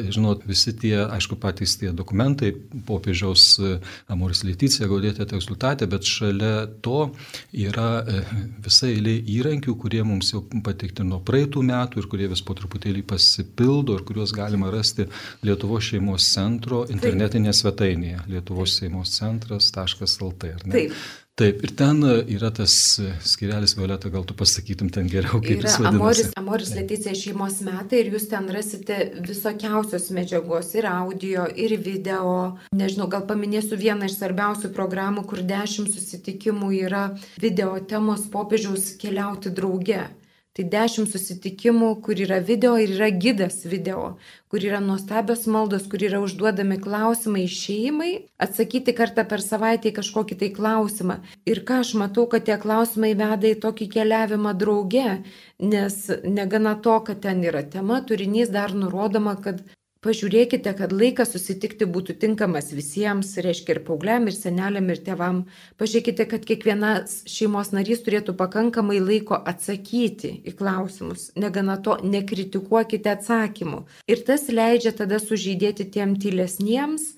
žinot, 0.08 0.46
visi 0.48 0.72
tie, 0.80 0.94
aišku, 1.04 1.36
patys 1.42 1.74
tie 1.82 1.90
dokumentai, 1.96 2.54
popiežiaus 2.88 3.48
e, 3.60 3.74
Amoris 4.14 4.46
Leticija, 4.48 4.88
gaudėtė 4.88 5.28
tekstultatė, 5.28 5.90
bet 5.92 6.08
šalia 6.08 6.54
to 6.86 7.10
yra 7.52 7.90
e, 8.08 8.22
visa 8.64 8.88
eilė 8.88 9.18
įrankių, 9.36 9.76
kurie 9.82 10.00
mums 10.08 10.32
jau 10.32 10.46
pateikti 10.64 11.04
nuo 11.04 11.20
praeitų 11.28 11.66
metų 11.68 12.00
ir 12.00 12.08
kurie 12.14 12.30
vis 12.32 12.44
po 12.48 12.56
truputėlį 12.56 13.04
pasipildo 13.12 14.00
ir 14.00 14.06
kuriuos 14.08 14.32
galima 14.38 14.72
rasti 14.72 15.10
Lietuvos 15.44 15.92
šeimos 15.92 16.30
centro 16.32 16.86
internetinėje 16.88 17.58
svetainėje. 17.66 18.24
Lietuvos 18.32 18.80
šeimos 18.80 19.12
centras.lt. 19.20 20.56
Taip. 20.72 20.96
Taip, 21.40 21.62
ir 21.64 21.72
ten 21.80 22.02
e, 22.04 22.16
yra 22.36 22.50
tas 22.52 22.74
e, 23.00 23.14
skirelis 23.24 23.74
Violeta, 23.78 24.10
gal 24.12 24.26
tu 24.28 24.36
pasakytum 24.38 24.90
ten 24.92 25.08
geriau, 25.08 25.40
kaip 25.40 25.62
yra 25.62 25.70
jis 25.70 25.78
vadinasi. 25.80 25.96
Amoris, 25.96 26.32
Amoris 26.42 26.74
Leticija 26.76 27.16
šeimos 27.16 27.62
metai 27.64 28.02
ir 28.04 28.12
jūs 28.12 28.28
ten 28.34 28.50
rasite 28.52 28.98
visokiausios 29.30 30.10
medžiagos 30.18 30.74
ir 30.76 30.90
audio, 30.92 31.48
ir 31.56 31.78
video. 31.80 32.36
Nežinau, 32.76 33.08
gal 33.14 33.24
paminėsiu 33.30 33.80
vieną 33.80 34.12
iš 34.12 34.20
svarbiausių 34.20 34.74
programų, 34.76 35.24
kur 35.32 35.40
dešimt 35.48 35.96
susitikimų 35.96 36.74
yra 36.84 37.06
video 37.40 37.78
temos 37.88 38.28
popiežiaus 38.34 38.92
keliauti 39.02 39.56
drauge. 39.56 40.10
Tai 40.52 40.66
dešimt 40.68 41.08
susitikimų, 41.08 41.90
kur 42.04 42.20
yra 42.20 42.42
video 42.44 42.74
ir 42.76 42.90
yra 42.98 43.08
gidas 43.24 43.62
video, 43.64 44.18
kur 44.52 44.60
yra 44.68 44.82
nuostabios 44.84 45.46
maldos, 45.48 45.86
kur 45.88 46.04
yra 46.04 46.20
užduodami 46.20 46.76
klausimai 46.84 47.46
šeimai, 47.48 48.10
atsakyti 48.46 48.92
kartą 48.98 49.24
per 49.32 49.40
savaitę 49.46 49.88
į 49.88 49.96
kažkokį 50.02 50.38
tai 50.42 50.50
klausimą. 50.58 51.22
Ir 51.48 51.64
ką 51.70 51.80
aš 51.86 51.94
matau, 52.02 52.28
kad 52.34 52.44
tie 52.50 52.60
klausimai 52.60 53.14
veda 53.16 53.48
į 53.48 53.62
tokį 53.64 53.88
keliavimą 53.96 54.52
drauge, 54.60 55.22
nes 55.64 56.02
negana 56.28 56.76
to, 56.84 57.00
kad 57.08 57.24
ten 57.24 57.48
yra 57.48 57.64
tema, 57.64 58.04
turinys 58.04 58.52
dar 58.52 58.76
nurodoma, 58.76 59.38
kad 59.40 59.64
Pažiūrėkite, 60.02 60.72
kad 60.74 60.94
laikas 60.98 61.30
susitikti 61.36 61.86
būtų 61.86 62.16
tinkamas 62.24 62.72
visiems, 62.74 63.36
reiškia 63.46 63.76
ir 63.76 63.80
paaugliam, 63.86 64.24
ir 64.26 64.34
seneliam, 64.34 64.88
ir 64.90 64.98
tėvam. 65.06 65.44
Pažiūrėkite, 65.78 66.26
kad 66.32 66.48
kiekvienas 66.50 67.20
šeimos 67.30 67.70
narys 67.70 68.02
turėtų 68.02 68.34
pakankamai 68.40 68.98
laiko 68.98 69.38
atsakyti 69.38 70.32
į 70.42 70.56
klausimus. 70.58 71.28
Negana 71.38 71.78
to, 71.86 72.00
nekritikuokite 72.02 73.14
atsakymų. 73.14 73.84
Ir 74.10 74.26
tas 74.26 74.50
leidžia 74.50 74.96
tada 75.04 75.22
sužydėti 75.22 75.86
tiem 75.94 76.18
tylesniems 76.18 77.12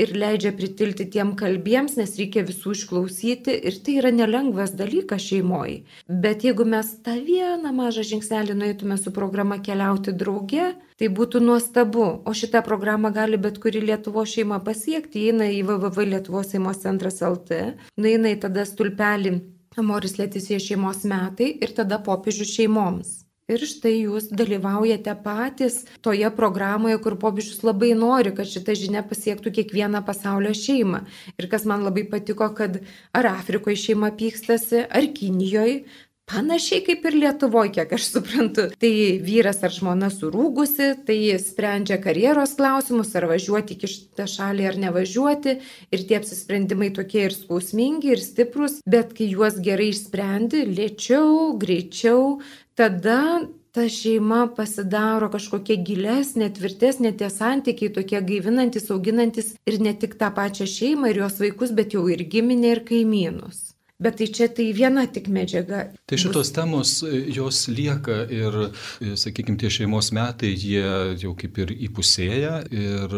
ir 0.00 0.12
leidžia 0.16 0.52
pritilti 0.56 1.06
tiem 1.14 1.32
kalbiems, 1.38 1.96
nes 2.00 2.16
reikia 2.18 2.44
visų 2.48 2.74
išklausyti 2.76 3.54
ir 3.70 3.78
tai 3.84 3.96
yra 4.00 4.12
nelengvas 4.14 4.74
dalykas 4.78 5.26
šeimoji. 5.30 5.76
Bet 6.08 6.44
jeigu 6.46 6.66
mes 6.68 6.92
tą 7.04 7.16
vieną 7.26 7.72
mažą 7.76 8.04
žingsnelį 8.10 8.56
nueitume 8.62 8.98
su 9.00 9.12
programa 9.14 9.60
keliauti 9.62 10.14
drauge, 10.16 10.72
tai 11.00 11.08
būtų 11.20 11.40
nuostabu. 11.44 12.08
O 12.28 12.34
šitą 12.36 12.64
programą 12.66 13.12
gali 13.14 13.40
bet 13.40 13.60
kuri 13.62 13.80
Lietuvo 13.84 14.26
šeima 14.26 14.60
pasiekti. 14.64 15.26
Įeina 15.28 15.48
į 15.52 15.62
www 15.68 16.10
Lietuvos 16.10 16.52
šeimos 16.52 16.82
centras 16.84 17.22
LT, 17.24 17.62
nueina 18.00 18.34
į 18.34 18.40
tada 18.44 18.66
stulpelį 18.68 19.38
Amoris 19.80 20.18
Lėtisė 20.18 20.58
šeimos 20.60 21.04
metai 21.08 21.52
ir 21.62 21.74
tada 21.76 22.00
popiežių 22.02 22.46
šeimoms. 22.52 23.20
Ir 23.50 23.64
štai 23.66 23.96
jūs 24.04 24.28
dalyvaujate 24.30 25.14
patys 25.24 25.80
toje 26.06 26.28
programoje, 26.36 27.00
kur 27.02 27.16
popiežius 27.18 27.64
labai 27.66 27.94
nori, 27.98 28.30
kad 28.36 28.46
šita 28.46 28.76
žinia 28.78 29.02
pasiektų 29.06 29.50
kiekvieną 29.56 30.04
pasaulio 30.06 30.52
šeimą. 30.54 31.02
Ir 31.34 31.50
kas 31.50 31.66
man 31.66 31.82
labai 31.86 32.06
patiko, 32.12 32.46
kad 32.54 32.78
ar 33.16 33.32
Afrikoje 33.32 33.80
šeima 33.88 34.12
pykstasi, 34.20 34.84
ar 34.86 35.10
Kinijoje, 35.16 35.82
Panašiai 36.30 36.84
kaip 36.86 37.06
ir 37.08 37.14
Lietuvoje, 37.18 37.72
kiek 37.74 37.92
aš 37.96 38.04
suprantu. 38.06 38.68
Tai 38.78 38.90
vyras 39.26 39.64
ar 39.66 39.72
žmona 39.74 40.12
surūgusi, 40.14 40.92
tai 41.08 41.16
sprendžia 41.42 41.98
karjeros 42.04 42.52
klausimus, 42.58 43.10
ar 43.18 43.26
važiuoti 43.32 43.74
į 43.74 43.90
šitą 43.90 44.28
šalį 44.30 44.68
ar 44.70 44.78
nevažiuoti. 44.84 45.56
Ir 45.90 46.04
tie 46.06 46.20
apsisprendimai 46.20 46.92
tokie 46.94 47.24
ir 47.26 47.34
skausmingi, 47.34 48.12
ir 48.14 48.22
stiprus, 48.22 48.78
bet 48.86 49.10
kai 49.18 49.26
juos 49.32 49.58
gerai 49.64 49.90
išsprendi, 49.90 50.62
lėčiau, 50.70 51.56
greičiau, 51.58 52.38
tada 52.80 53.42
ta 53.72 53.84
šeima 53.92 54.46
pasidaro 54.56 55.28
kažkokia 55.30 55.76
gilesnė, 55.86 56.48
tvirtesnė, 56.56 57.12
tie 57.18 57.28
santykiai 57.30 57.92
tokie 57.96 58.22
gaivinantis, 58.30 58.88
auginantis 58.94 59.52
ir 59.68 59.76
ne 59.84 59.92
tik 59.94 60.16
tą 60.20 60.30
pačią 60.38 60.66
šeimą 60.76 61.10
ir 61.12 61.20
jos 61.22 61.36
vaikus, 61.42 61.74
bet 61.76 61.94
jau 61.94 62.06
ir 62.08 62.24
giminę 62.32 62.72
ir 62.74 62.80
kaimynus. 62.88 63.60
Bet 64.00 64.16
tai 64.16 64.30
čia 64.32 64.48
tai 64.48 64.70
viena 64.76 65.04
tik 65.12 65.28
medžiaga. 65.28 65.82
Tai 66.08 66.18
šitos 66.20 66.48
bus... 66.48 66.52
temos, 66.56 66.92
e, 67.04 67.20
jos 67.36 67.66
lieka 67.68 68.22
ir, 68.32 68.56
e, 69.04 69.12
sakykime, 69.20 69.58
tie 69.60 69.68
šeimos 69.72 70.08
metai, 70.16 70.54
jie 70.56 70.84
jau 71.20 71.34
kaip 71.38 71.60
ir 71.60 71.74
įpusėja 71.88 72.54
ir 72.72 73.16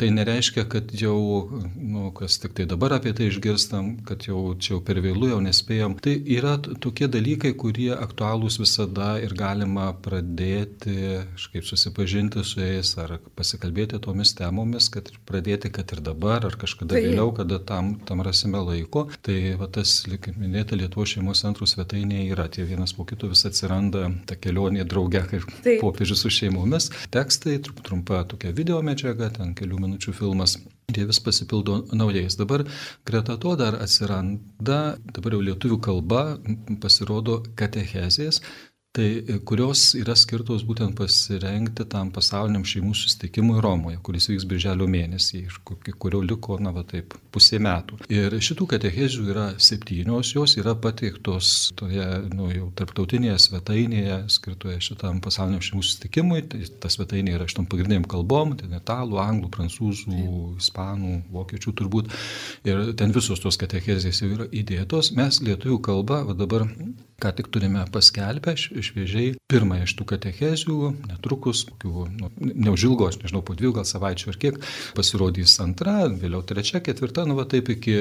tai 0.00 0.08
nereiškia, 0.16 0.64
kad 0.72 0.94
jau, 0.96 1.18
nu, 1.76 2.08
kas 2.16 2.38
tik 2.40 2.56
tai 2.56 2.64
dabar 2.70 2.96
apie 2.96 3.12
tai 3.16 3.28
išgirstam, 3.28 3.92
kad 4.08 4.24
jau 4.28 4.54
čia 4.56 4.76
jau 4.76 4.80
per 4.84 5.02
vėlų 5.04 5.34
jau 5.34 5.42
nespėjom. 5.44 5.98
Tai 6.00 6.14
yra 6.38 6.56
tokie 6.64 7.10
dalykai, 7.12 7.52
kurie 7.58 7.92
aktualūs 7.94 8.56
visada 8.62 9.16
ir 9.20 9.36
galima 9.36 9.90
pradėti, 10.04 10.96
kažkaip 11.36 11.68
susipažinti 11.68 12.44
su 12.46 12.62
jais 12.62 12.94
ar 13.02 13.18
pasikalbėti 13.36 14.00
tomis 14.02 14.32
temomis, 14.38 14.88
kad 14.92 15.12
pradėti, 15.28 15.70
kad 15.74 15.92
ir 15.92 16.02
dabar, 16.08 16.48
ar 16.48 16.56
kažkada 16.56 16.96
tai... 16.96 17.04
vėliau, 17.10 17.32
kada 17.36 17.60
tam, 17.60 17.96
tam 18.08 18.24
rasime 18.24 18.64
laiko. 18.64 19.06
Tai 19.26 19.38
va, 19.60 19.68
tas 19.72 20.05
kaip 20.14 20.36
minėta, 20.38 20.76
Lietuvos 20.78 21.10
šeimos 21.12 21.42
centrų 21.42 21.66
svetainėje 21.66 22.30
yra. 22.34 22.46
Tie 22.52 22.64
vienas 22.68 22.94
po 22.96 23.04
kito 23.08 23.28
vis 23.30 23.42
atsiranda 23.48 24.06
ta 24.28 24.38
kelionė 24.38 24.86
drauge, 24.88 25.24
kaip 25.32 25.48
popiežius 25.82 26.22
su 26.24 26.30
šeimomis. 26.32 26.88
Tekstai, 27.14 27.58
trumpa 27.86 28.22
tokia 28.30 28.54
video 28.56 28.78
medžiaga, 28.86 29.32
ten 29.34 29.54
kelių 29.58 29.82
minučių 29.82 30.14
filmas. 30.16 30.56
Jie 30.94 31.08
vis 31.08 31.18
pasipildo 31.20 31.80
naujais. 31.98 32.38
Dabar 32.38 32.62
greta 33.08 33.34
to 33.42 33.56
dar 33.58 33.74
atsiranda, 33.82 34.80
dabar 35.10 35.34
jau 35.34 35.42
lietuvių 35.50 35.80
kalba 35.82 36.22
pasirodo 36.82 37.40
katechezės, 37.58 38.40
tai 38.96 39.08
e, 39.28 39.38
kurios 39.44 39.90
yra 39.98 40.14
skirtos 40.16 40.64
būtent 40.64 40.96
pasirengti 40.96 41.84
tam 41.92 42.08
pasauliniam 42.14 42.64
šeimų 42.64 42.94
susitikimui 42.96 43.60
Romoje, 43.60 43.98
kuris 44.04 44.30
vyks 44.30 44.46
birželio 44.48 44.88
mėnesį, 44.88 45.42
iš 45.50 45.58
kurio 46.00 46.22
liko, 46.24 46.56
na, 46.62 46.72
va 46.72 46.84
taip, 46.88 47.14
pusė 47.34 47.60
metų. 47.62 48.00
Ir 48.12 48.38
šitų 48.48 48.68
katechezių 48.72 49.26
yra 49.34 49.46
septynios, 49.60 50.32
jos 50.36 50.56
yra 50.60 50.72
pateiktos 50.80 51.52
toje, 51.76 52.06
nu, 52.32 52.48
jau 52.54 52.70
tarptautinėje 52.78 53.36
svetainėje, 53.46 54.20
skirtoje 54.32 54.78
šitam 54.88 55.20
pasauliniam 55.24 55.64
šeimų 55.64 55.84
susitikimui. 55.84 56.42
Tai 56.48 56.62
ta 56.80 56.92
svetainė 56.92 57.36
yra 57.36 57.48
šitom 57.50 57.68
pagrindiniam 57.68 58.06
kalbom, 58.08 58.56
ten 58.60 58.72
italų, 58.78 59.20
anglų, 59.20 59.52
prancūzų, 59.58 60.22
ispanų, 60.62 61.18
vokiečių 61.36 61.76
turbūt. 61.82 62.16
Ir 62.68 62.94
ten 62.96 63.12
visos 63.12 63.44
tos 63.44 63.60
katechezės 63.60 64.22
jau 64.22 64.32
yra 64.38 64.48
įdėtos. 64.48 65.12
Mes 65.18 65.42
lietuvių 65.44 65.82
kalbą, 65.84 66.22
va 66.30 66.38
dabar 66.38 66.64
ką 67.22 67.32
tik 67.36 67.48
turime 67.52 67.84
paskelbę 67.92 68.52
šviežiai 68.86 69.34
pirmąją 69.50 69.86
iš 69.86 69.94
tų 69.98 70.06
katechezių, 70.10 70.76
netrukus, 71.06 71.64
kokių, 71.68 72.06
nu, 72.18 72.30
neužilgo, 72.66 73.08
aš 73.10 73.20
nežinau, 73.22 73.42
po 73.46 73.54
dviejų 73.58 73.76
gal 73.78 73.86
savaičių 73.86 74.32
ar 74.32 74.38
kiek, 74.42 74.58
pasirodys 74.96 75.54
antra, 75.62 76.08
vėliau 76.10 76.42
trečia, 76.46 76.80
ketvirta, 76.84 77.26
nu 77.28 77.36
va 77.38 77.46
taip 77.50 77.70
iki 77.74 77.94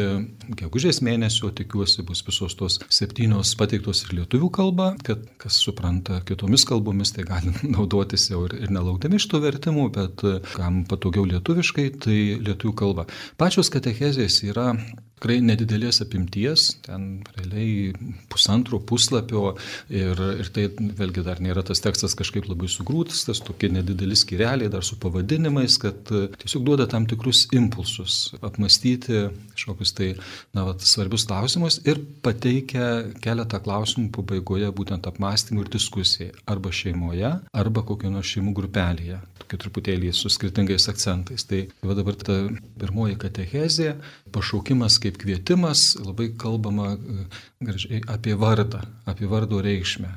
gegužės 0.61 1.01
mėnesio, 1.05 1.51
tikiuosi, 1.55 2.05
bus 2.07 2.23
visos 2.25 2.57
tos 2.57 2.79
septynios 2.89 3.53
pateiktos 3.59 4.05
ir 4.05 4.15
lietuvių 4.21 4.49
kalba, 4.57 4.91
kad 5.05 5.21
kas 5.41 5.59
supranta 5.61 6.21
kitomis 6.25 6.65
kalbomis, 6.67 7.13
tai 7.15 7.27
gali 7.29 7.53
naudotis 7.75 8.29
jau 8.31 8.45
ir, 8.49 8.57
ir 8.65 8.73
nelaukdami 8.73 9.21
iš 9.21 9.29
tų 9.31 9.43
vertimų, 9.45 9.89
bet 9.95 10.25
kam 10.55 10.83
patogiau 10.89 11.27
lietuviškai, 11.29 11.89
tai 12.05 12.19
lietuvių 12.41 12.77
kalba. 12.81 13.09
Pačios 13.41 13.69
katechezės 13.73 14.41
yra 14.49 14.73
tikrai 15.15 15.39
nedidelės 15.43 16.01
apimties, 16.03 16.67
ten 16.86 17.24
realiai 17.38 17.93
pusantro 18.31 18.81
puslapio 18.84 19.55
ir, 19.89 20.19
ir 20.41 20.51
tai 20.55 20.67
vėlgi 20.75 21.24
dar 21.25 21.41
nėra 21.43 21.63
tas 21.65 21.81
tekstas 21.84 22.17
kažkaip 22.19 22.50
labai 22.50 22.69
sugrūtas, 22.72 23.24
tas 23.27 23.41
tokie 23.43 23.72
nedideli 23.74 24.17
skireliai 24.19 24.72
dar 24.72 24.84
su 24.86 25.00
pavadinimais, 25.01 25.79
kad 25.81 26.12
e, 26.12 26.27
tiesiog 26.43 26.65
duoda 26.67 26.88
tam 26.91 27.07
tikrus 27.10 27.45
impulsus 27.55 28.36
apmastyti 28.41 29.25
kažkokius 29.55 29.95
tai 29.95 30.10
na, 30.53 30.65
vat, 30.67 30.84
svarbius 30.84 31.25
klausimus 31.29 31.79
ir 31.88 32.01
pateikia 32.25 33.13
keletą 33.24 33.62
klausimų 33.63 34.12
pabaigoje 34.15 34.69
būtent 34.75 35.07
apmastymui 35.10 35.65
ir 35.65 35.72
diskusijai 35.74 36.34
arba 36.51 36.74
šeimoje, 36.75 37.31
arba 37.55 37.86
kokio 37.88 38.12
nors 38.12 38.29
šeimų 38.34 38.55
grupelėje, 38.60 39.22
tokia 39.41 39.62
truputėlį 39.63 40.12
su 40.15 40.31
skirtingais 40.34 40.89
akcentais. 40.91 41.48
Tai 41.48 41.63
va 41.86 41.95
dabar 41.98 42.17
ta 42.19 42.38
pirmoji 42.81 43.17
katechezė, 43.22 43.95
pašaukimas 44.36 45.00
kaip 45.05 45.21
kvietimas, 45.21 45.93
labai 46.01 46.31
kalbama 46.41 46.95
e, 46.95 47.25
gražiai 47.63 48.01
apie 48.12 48.35
vardą, 48.41 48.81
apie 49.05 49.29
vardo 49.29 49.62
reikšmę, 49.62 50.12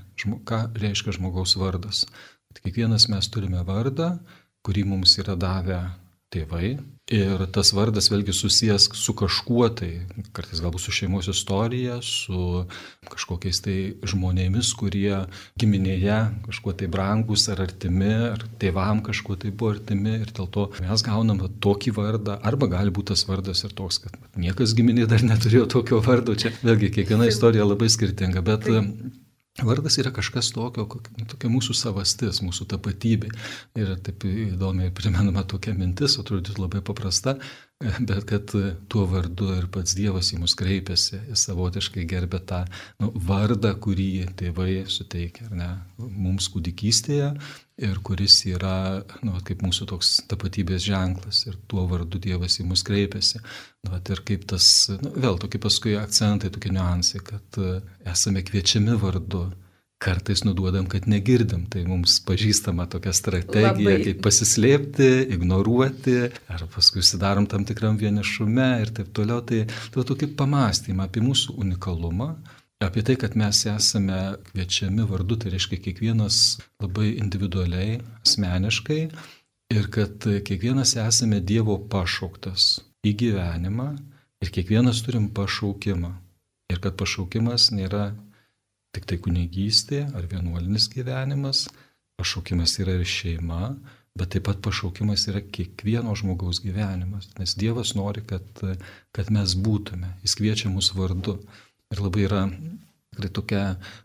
ką 0.49 0.61
reiškia 0.81 1.15
žmogaus 1.19 1.57
vardas. 1.61 2.07
Kiekvienas 2.59 3.07
mes 3.13 3.29
turime 3.31 3.61
vardą, 3.69 4.15
kurį 4.67 4.87
mums 4.89 5.19
yra 5.21 5.37
davę 5.39 5.83
tėvai. 6.33 6.77
Ir 7.09 7.41
tas 7.57 7.71
vardas 7.73 8.11
vėlgi 8.13 8.35
susijęs 8.37 8.91
su 9.01 9.15
kažkuo 9.17 9.71
tai, 9.73 10.03
kartais 10.37 10.61
galbūt 10.61 10.83
su 10.83 10.93
šeimos 10.93 11.31
istorija, 11.33 11.95
su 12.05 12.67
kažkokiais 13.09 13.63
tai 13.65 13.77
žmonėmis, 14.05 14.75
kurie 14.77 15.23
giminėje 15.61 16.19
kažkuo 16.45 16.75
tai 16.77 16.91
brangus 16.93 17.47
ar 17.49 17.63
artimi, 17.65 18.13
ar 18.35 18.45
tėvam 18.61 19.01
kažkuo 19.07 19.39
tai 19.41 19.55
buvo 19.55 19.73
artimi. 19.79 20.19
Ir 20.27 20.35
dėl 20.37 20.51
to 20.53 20.67
mes 20.83 21.05
gaunam 21.07 21.41
tokį 21.65 21.95
vardą, 21.97 22.37
arba 22.51 22.69
gali 22.77 22.93
būti 22.93 23.15
tas 23.15 23.25
vardas 23.31 23.65
ir 23.65 23.73
toks, 23.79 24.03
kad 24.05 24.21
niekas 24.37 24.77
giminė 24.77 25.09
dar 25.09 25.25
neturėjo 25.25 25.65
tokio 25.79 26.03
vardo. 26.05 26.37
Čia 26.37 26.53
vėlgi 26.61 26.93
kiekviena 26.99 27.31
istorija 27.33 27.65
labai 27.65 27.89
skirtinga, 27.95 28.45
bet 28.45 28.69
Vardas 29.65 29.97
yra 29.99 30.13
kažkas 30.15 30.53
tokio, 30.55 30.85
tokia 31.31 31.49
mūsų 31.51 31.75
savastis, 31.75 32.39
mūsų 32.47 32.69
tapatybė. 32.71 33.33
Ir 33.81 33.97
taip 34.07 34.27
įdomiai 34.29 34.93
primenama 34.95 35.43
tokia 35.51 35.75
mintis, 35.75 36.15
atrodytų 36.21 36.63
labai 36.63 36.83
paprasta, 36.87 37.39
bet 38.09 38.25
kad 38.27 38.51
tuo 38.89 39.05
vardu 39.07 39.53
ir 39.55 39.69
pats 39.71 39.95
Dievas 39.95 40.33
į 40.35 40.41
mus 40.43 40.57
kreipiasi, 40.59 41.21
jis 41.31 41.45
savotiškai 41.47 42.07
gerbė 42.11 42.41
tą 42.51 42.65
nu, 42.99 43.13
vardą, 43.29 43.71
kurį 43.79 44.27
tėvai 44.39 44.83
suteikia 44.91 45.47
ne, 45.55 45.69
mums 45.97 46.51
kūdikystėje 46.51 47.29
ir 47.79 48.01
kuris 48.03 48.41
yra 48.51 49.05
nu, 49.23 49.37
kaip 49.47 49.63
mūsų 49.63 49.87
toks 49.93 50.11
tapatybės 50.31 50.83
ženklas 50.89 51.45
ir 51.47 51.59
tuo 51.71 51.87
vardu 51.91 52.19
Dievas 52.23 52.59
į 52.59 52.67
mus 52.67 52.83
kreipiasi. 52.87 53.39
Nu, 53.87 53.95
ir 53.95 54.25
kaip 54.27 54.49
tas, 54.51 54.67
nu, 54.99 55.15
vėl 55.15 55.39
tokie 55.39 55.63
paskui 55.63 55.95
akcentai, 56.01 56.51
tokie 56.51 56.75
niuansai, 56.75 57.23
kad 57.31 57.63
e, 57.63 57.79
esame 58.11 58.43
kviečiami 58.43 58.99
vardu. 58.99 59.47
Kartais 59.99 60.45
nuduodam, 60.47 60.87
kad 60.87 61.09
negirdim, 61.11 61.65
tai 61.67 61.81
mums 61.83 62.21
pažįstama 62.23 62.85
tokia 62.91 63.11
strategija, 63.17 63.73
Labai. 63.75 63.97
kaip 64.05 64.21
pasislėpti, 64.23 65.09
ignoruoti, 65.35 66.15
ar 66.47 66.63
paskui 66.71 67.03
sidarom 67.03 67.49
tam 67.51 67.65
tikram 67.67 67.99
vienišume 67.99 68.69
ir 68.85 68.93
taip 68.95 69.11
toliau. 69.17 69.43
Tai, 69.43 69.65
tai 69.67 70.05
tokį 70.07 70.31
pamastymą 70.39 71.09
apie 71.09 71.25
mūsų 71.25 71.57
unikalumą, 71.65 72.29
apie 72.87 73.03
tai, 73.03 73.17
kad 73.19 73.35
mes 73.35 73.65
esame 73.67 74.21
kviečiami 74.53 75.09
vardu, 75.11 75.41
tai 75.43 75.57
reiškia 75.57 75.81
kiekvienas 75.89 76.39
labai 76.79 77.17
individualiai, 77.17 77.99
asmeniškai 78.23 79.01
ir 79.75 79.91
kad 79.99 80.31
kiekvienas 80.47 80.95
esame 81.03 81.43
Dievo 81.43 81.75
pašauktas 81.91 82.79
į 83.03 83.17
gyvenimą 83.25 83.91
ir 84.47 84.55
kiekvienas 84.55 85.03
turim 85.03 85.27
pašaukimą. 85.35 86.15
Ir 86.71 86.79
kad 86.85 86.95
pašaukimas 87.01 87.71
nėra 87.75 88.13
tik 88.97 89.07
tai 89.09 89.19
kunigystė 89.23 90.05
ar 90.17 90.27
vienuolinis 90.31 90.89
gyvenimas, 90.93 91.67
pašaukimas 92.19 92.79
yra 92.83 92.97
ir 92.99 93.07
šeima, 93.07 93.73
bet 94.19 94.33
taip 94.35 94.49
pat 94.49 94.61
pašaukimas 94.65 95.29
yra 95.31 95.43
kiekvieno 95.45 96.15
žmogaus 96.19 96.63
gyvenimas, 96.65 97.31
nes 97.39 97.55
Dievas 97.59 97.95
nori, 97.99 98.25
kad, 98.27 98.47
kad 99.15 99.31
mes 99.35 99.55
būtume, 99.55 100.17
Jis 100.25 100.35
kviečia 100.41 100.73
mus 100.73 100.91
vardu. 100.97 101.39
Ir 101.95 102.03
labai 102.05 102.27
yra 102.27 102.43
tikrai 103.19 103.31
tokia 103.35 103.63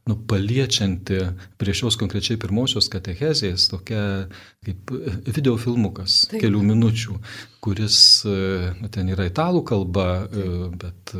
nu, 0.07 0.17
paliečianti 0.27 1.19
prie 1.57 1.73
šios 1.73 1.97
konkrečiai 1.99 2.39
pirmosios 2.41 2.89
katechezės, 2.89 3.69
tokia 3.69 4.27
kaip 4.65 4.93
videofilmukas 5.27 6.27
Taip. 6.31 6.41
kelių 6.41 6.63
minučių, 6.71 7.17
kuris 7.63 7.97
nu, 8.25 8.89
ten 8.89 9.09
yra 9.13 9.27
italų 9.29 9.63
kalba, 9.69 10.25
Taip. 10.31 10.77
bet 10.81 11.15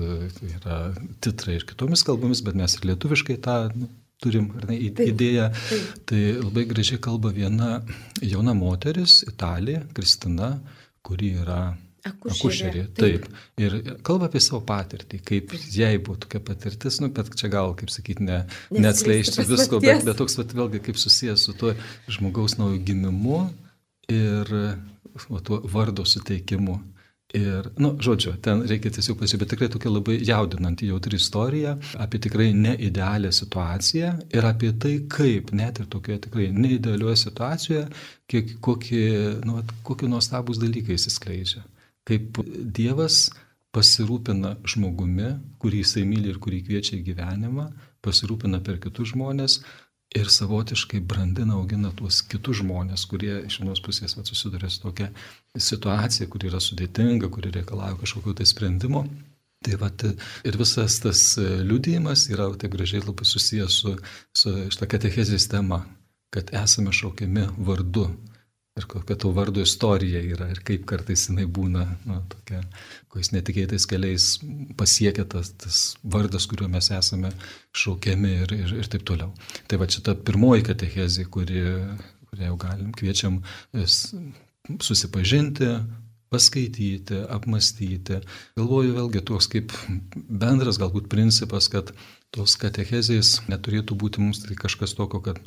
yra 0.49 0.79
titrai 1.21 1.59
ir 1.59 1.67
kitomis 1.69 2.03
kalbomis, 2.03 2.41
bet 2.41 2.57
mes 2.57 2.77
ir 2.79 2.89
lietuviškai 2.91 3.37
tą 3.43 3.57
nu, 3.75 3.89
turim 4.23 4.49
ne, 4.67 4.79
idėją. 4.89 5.51
Taip. 5.53 5.95
Tai 6.09 6.21
labai 6.41 6.65
gražiai 6.69 7.01
kalba 7.03 7.33
viena 7.35 7.81
jauna 8.21 8.55
moteris, 8.57 9.21
Italija, 9.27 9.83
Kristina, 9.93 10.55
kuri 11.03 11.35
yra 11.43 11.75
Akušerė. 12.03 12.83
Taip. 12.99 13.23
taip. 13.23 13.43
Ir 13.63 13.75
kalba 14.03 14.27
apie 14.27 14.41
savo 14.43 14.59
patirtį, 14.67 15.21
kaip 15.23 15.53
jai 15.71 15.93
buvo 16.03 16.17
tokia 16.25 16.41
patirtis, 16.43 16.99
nu, 16.99 17.07
bet 17.15 17.31
čia 17.39 17.47
gal, 17.53 17.71
kaip 17.79 17.93
sakyti, 17.93 18.25
ne, 18.27 18.41
neatskleisti 18.75 19.45
visko, 19.47 19.79
bet, 19.83 20.03
bet 20.03 20.19
toks, 20.19 20.35
bet 20.41 20.51
vėlgi, 20.57 20.83
kaip 20.83 20.99
susijęs 20.99 21.47
su 21.47 21.55
tuo 21.55 21.71
žmogaus 22.11 22.57
naujo 22.59 22.81
gimimu 22.83 23.45
ir 24.11 24.51
o, 25.29 25.39
tuo 25.39 25.61
vardo 25.71 26.03
suteikimu. 26.03 26.81
Ir, 27.33 27.71
nu, 27.81 27.95
žodžiu, 28.03 28.35
ten 28.45 28.59
reikia 28.69 28.91
tiesiog 28.93 29.15
pasižiūrėti, 29.17 29.41
bet 29.41 29.51
tikrai 29.55 29.69
tokia 29.73 29.89
labai 29.89 30.19
jaudinanti 30.21 30.91
jautri 30.91 31.17
istorija 31.17 31.71
apie 32.03 32.19
tikrai 32.21 32.51
neidealią 32.53 33.31
situaciją 33.33 34.11
ir 34.35 34.45
apie 34.45 34.69
tai, 34.77 34.91
kaip 35.09 35.49
net 35.55 35.79
ir 35.81 35.87
tokioje 35.89 36.27
tikrai 36.27 36.51
neidealioje 36.53 37.23
situacijoje, 37.23 37.87
kiek, 38.29 38.57
kokie, 38.61 39.07
nu, 39.47 39.63
kokie 39.87 40.11
nuostabus 40.11 40.61
dalykai 40.61 40.99
įsiskleidžia 40.99 41.63
kaip 42.07 42.39
Dievas 42.47 43.29
pasirūpina 43.73 44.57
žmogumi, 44.69 45.31
kurį 45.61 45.81
jisai 45.81 46.03
myli 46.05 46.29
ir 46.29 46.39
kurį 46.41 46.61
kviečia 46.67 46.97
į 46.99 47.05
gyvenimą, 47.07 47.71
pasirūpina 48.05 48.61
per 48.65 48.77
kitus 48.83 49.13
žmonės 49.13 49.61
ir 50.13 50.29
savotiškai 50.29 51.01
brandina, 51.09 51.55
augina 51.57 51.89
tuos 51.97 52.21
kitus 52.29 52.59
žmonės, 52.61 53.07
kurie 53.09 53.39
iš 53.47 53.59
vienos 53.61 53.81
pusės 53.81 54.13
va, 54.17 54.25
susiduria 54.27 54.69
su 54.69 54.83
tokia 54.83 55.09
situacija, 55.57 56.29
kuri 56.29 56.51
yra 56.51 56.61
sudėtinga, 56.61 57.31
kuri 57.33 57.53
reikalauja 57.55 57.97
kažkokio 58.01 58.35
tai 58.37 58.47
sprendimo. 58.49 59.07
Tai 59.63 59.77
vat, 59.79 60.03
ir 60.43 60.57
visas 60.59 60.99
tas 60.99 61.23
liūdėjimas 61.39 62.27
yra 62.33 62.49
taip 62.59 62.75
gražiai 62.75 63.01
labai 63.01 63.25
susijęs 63.25 63.79
su, 63.79 63.95
su 64.35 64.53
šitą 64.75 64.89
katechezės 64.91 65.47
tema, 65.49 65.85
kad 66.35 66.51
esame 66.59 66.91
šaukiami 66.93 67.47
vardu 67.63 68.09
ir 68.77 68.85
kokia 68.89 69.15
to 69.21 69.29
vardo 69.31 69.61
istorija 69.61 70.21
yra 70.33 70.47
ir 70.49 70.59
kaip 70.65 70.85
kartais 70.89 71.27
jinai 71.27 71.45
būna, 71.57 71.83
nu, 72.09 72.19
tokia, 72.31 72.61
kokiais 73.11 73.29
netikėtais 73.35 73.85
keliais 73.89 74.29
pasiekia 74.79 75.27
tas, 75.29 75.51
tas 75.61 75.81
vardas, 76.15 76.47
kuriuo 76.49 76.71
mes 76.73 76.89
esame 76.97 77.29
šaukiami 77.83 78.31
ir, 78.45 78.55
ir, 78.57 78.73
ir 78.81 78.89
taip 78.89 79.05
toliau. 79.09 79.29
Tai 79.69 79.77
va 79.81 79.89
šita 79.95 80.15
pirmoji 80.25 80.65
katechezė, 80.71 81.27
kuri, 81.35 81.61
kurią 82.31 82.49
jau 82.49 82.57
galim, 82.65 82.89
kviečiam 82.97 83.37
susipažinti, 84.81 85.69
paskaityti, 86.33 87.21
apmastyti. 87.29 88.23
Galvoju 88.57 88.97
vėlgi 88.97 89.21
toks 89.29 89.51
kaip 89.53 89.77
bendras 90.15 90.81
galbūt 90.81 91.11
principas, 91.13 91.69
kad 91.69 91.93
tos 92.33 92.55
katechezės 92.61 93.43
neturėtų 93.51 93.97
būti 93.99 94.23
mums 94.23 94.41
tai 94.43 94.57
kažkas 94.59 94.95
tokio, 94.97 95.21
kad 95.23 95.41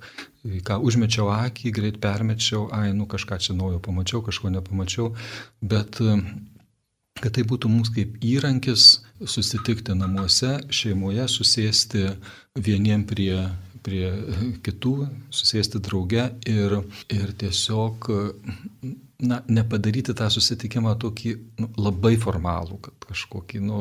ką 0.66 0.79
užmečiau 0.87 1.31
akį, 1.35 1.72
greit 1.75 2.01
permečiau, 2.03 2.66
ai, 2.75 2.92
nu 2.96 3.09
kažką 3.11 3.40
čia 3.42 3.57
naujo 3.59 3.81
pamačiau, 3.83 4.22
kažko 4.27 4.53
nepamačiau, 4.55 5.11
bet 5.61 5.99
kad 7.20 7.33
tai 7.33 7.46
būtų 7.49 7.70
mums 7.72 7.90
kaip 7.94 8.18
įrankis 8.25 8.88
susitikti 9.25 9.96
namuose, 9.96 10.59
šeimoje, 10.70 11.27
susėsti 11.33 12.05
vieniem 12.55 13.07
prie, 13.09 13.46
prie 13.87 14.11
kitų, 14.66 14.94
susėsti 15.35 15.81
drauge 15.83 16.29
ir, 16.49 16.79
ir 17.12 17.33
tiesiog 17.40 18.11
na, 19.25 19.40
nepadaryti 19.49 20.14
tą 20.16 20.29
susitikimą 20.33 20.96
tokį 21.03 21.33
nu, 21.62 21.70
labai 21.81 22.16
formalų, 22.20 22.83
kad 22.85 23.09
kažkokį, 23.09 23.62
nu, 23.64 23.81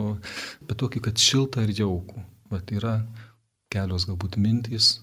bet 0.64 0.80
tokį, 0.82 1.04
kad 1.10 1.22
šiltą 1.22 1.68
ir 1.68 1.76
jaukų. 1.84 2.24
Vat 2.52 2.72
yra 2.76 3.00
kelios 3.74 4.06
galbūt 4.08 4.38
mintys, 4.42 5.00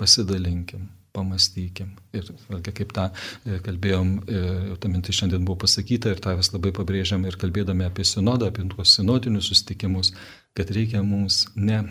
pasidalinkim, 0.00 0.88
pamastykim. 1.16 1.94
Ir 2.16 2.28
vėlgi, 2.48 2.74
kaip 2.80 2.92
tą 2.96 3.08
e, 3.10 3.58
kalbėjom, 3.64 4.12
e, 4.24 4.42
ta 4.80 4.90
mintis 4.90 5.18
šiandien 5.18 5.44
buvo 5.46 5.60
pasakyta 5.64 6.14
ir 6.14 6.22
tą 6.22 6.36
vis 6.38 6.52
labai 6.54 6.72
pabrėžiam 6.76 7.26
ir 7.28 7.38
kalbėdami 7.40 7.86
apie 7.88 8.06
sinodą, 8.08 8.50
apie 8.50 8.66
tuos 8.70 8.94
sinodinius 8.96 9.50
susitikimus, 9.50 10.14
kad 10.56 10.70
reikia 10.74 11.02
mums 11.06 11.44
ne 11.56 11.82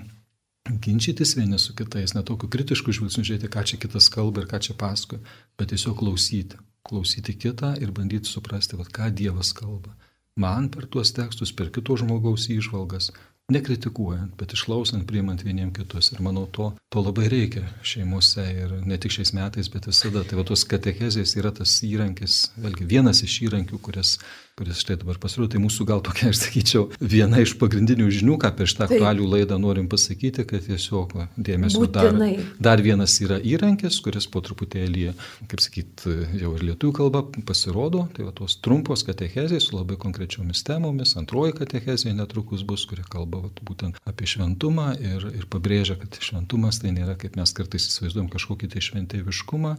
ginčytis 0.69 1.35
vieni 1.37 1.59
su 1.59 1.73
kitais, 1.75 2.13
ne 2.13 2.23
tokiu 2.25 2.49
kritišku 2.51 2.93
žvilgsniu 2.95 3.25
žiūrėti, 3.25 3.49
ką 3.51 3.63
čia 3.65 3.79
kitas 3.81 4.09
kalba 4.13 4.43
ir 4.43 4.49
ką 4.51 4.59
čia 4.67 4.75
pasakoja, 4.77 5.23
bet 5.57 5.73
tiesiog 5.73 5.97
klausyti. 6.01 6.59
Klausyti 6.89 7.35
kitą 7.35 7.73
ir 7.81 7.91
bandyti 7.95 8.29
suprasti, 8.29 8.77
vat, 8.79 8.91
ką 8.93 9.09
Dievas 9.13 9.51
kalba. 9.57 9.95
Man 10.39 10.69
per 10.71 10.87
tuos 10.87 11.11
tekstus, 11.11 11.51
per 11.51 11.71
kito 11.75 11.97
žmogaus 11.99 12.47
įžvalgas, 12.53 13.09
nekritikuojant, 13.53 14.33
bet 14.39 14.53
išklausant, 14.55 15.05
priimant 15.09 15.41
vieniem 15.45 15.71
kitus. 15.75 16.11
Ir 16.13 16.21
manau, 16.25 16.45
to, 16.53 16.71
to 16.93 17.03
labai 17.03 17.27
reikia 17.31 17.65
šeimose 17.85 18.45
ir 18.53 18.75
ne 18.85 18.97
tik 19.01 19.13
šiais 19.15 19.33
metais, 19.37 19.69
bet 19.73 19.89
visada. 19.89 20.23
Tai 20.27 20.39
va 20.39 20.45
tos 20.47 20.65
katechezės 20.69 21.35
yra 21.39 21.53
tas 21.55 21.79
įrankis, 21.85 22.39
vėlgi 22.61 22.87
vienas 22.89 23.23
iš 23.25 23.39
įrankių, 23.47 23.81
kuris, 23.85 24.17
kuris 24.59 24.81
štai 24.83 24.97
dabar 24.99 25.19
pasirodo. 25.21 25.53
Tai 25.53 25.61
mūsų 25.63 25.87
gal 25.87 26.03
tokia, 26.03 26.29
aš 26.33 26.43
sakyčiau, 26.43 26.87
viena 26.99 27.39
iš 27.43 27.55
pagrindinių 27.61 28.09
žinių, 28.19 28.35
ką 28.41 28.51
per 28.57 28.69
šitą 28.69 28.89
aktualių 28.89 29.29
laidą 29.33 29.59
norim 29.61 29.87
pasakyti, 29.91 30.43
kad 30.49 30.65
tiesiog 30.67 31.15
dėmesio 31.39 31.87
dar, 31.87 32.17
dar 32.59 32.83
vienas 32.83 33.15
yra 33.23 33.39
įrankis, 33.39 34.01
kuris 34.03 34.27
po 34.27 34.43
truputėlį, 34.43 35.13
kaip 35.51 35.63
sakyt, 35.63 36.05
jau 36.41 36.53
ir 36.57 36.65
lietuvių 36.71 36.95
kalba 36.99 37.23
pasirodo. 37.47 38.05
Tai 38.15 38.27
va 38.27 38.35
tos 38.35 38.57
trumpos 38.63 39.05
katechezės 39.07 39.69
su 39.69 39.77
labai 39.77 39.95
konkrečiomis 40.01 40.65
temomis. 40.67 41.15
Antroji 41.19 41.55
katechezė 41.61 42.13
netrukus 42.17 42.65
bus, 42.67 42.83
kuri 42.89 43.05
kalba 43.07 43.45
vat, 43.45 43.63
būtent 43.65 43.99
apie 44.09 44.27
šventumą 44.29 44.91
ir, 44.99 45.29
ir 45.39 45.47
pabrėžia, 45.51 45.95
kad 46.01 46.19
šventumas 46.23 46.81
tai 46.83 46.91
nėra, 46.95 47.15
kaip 47.19 47.39
mes 47.39 47.55
kartais 47.55 47.87
įsivaizduojam, 47.87 48.29
kažkokį 48.33 48.71
tai 48.73 48.83
šventėviškumą 48.83 49.75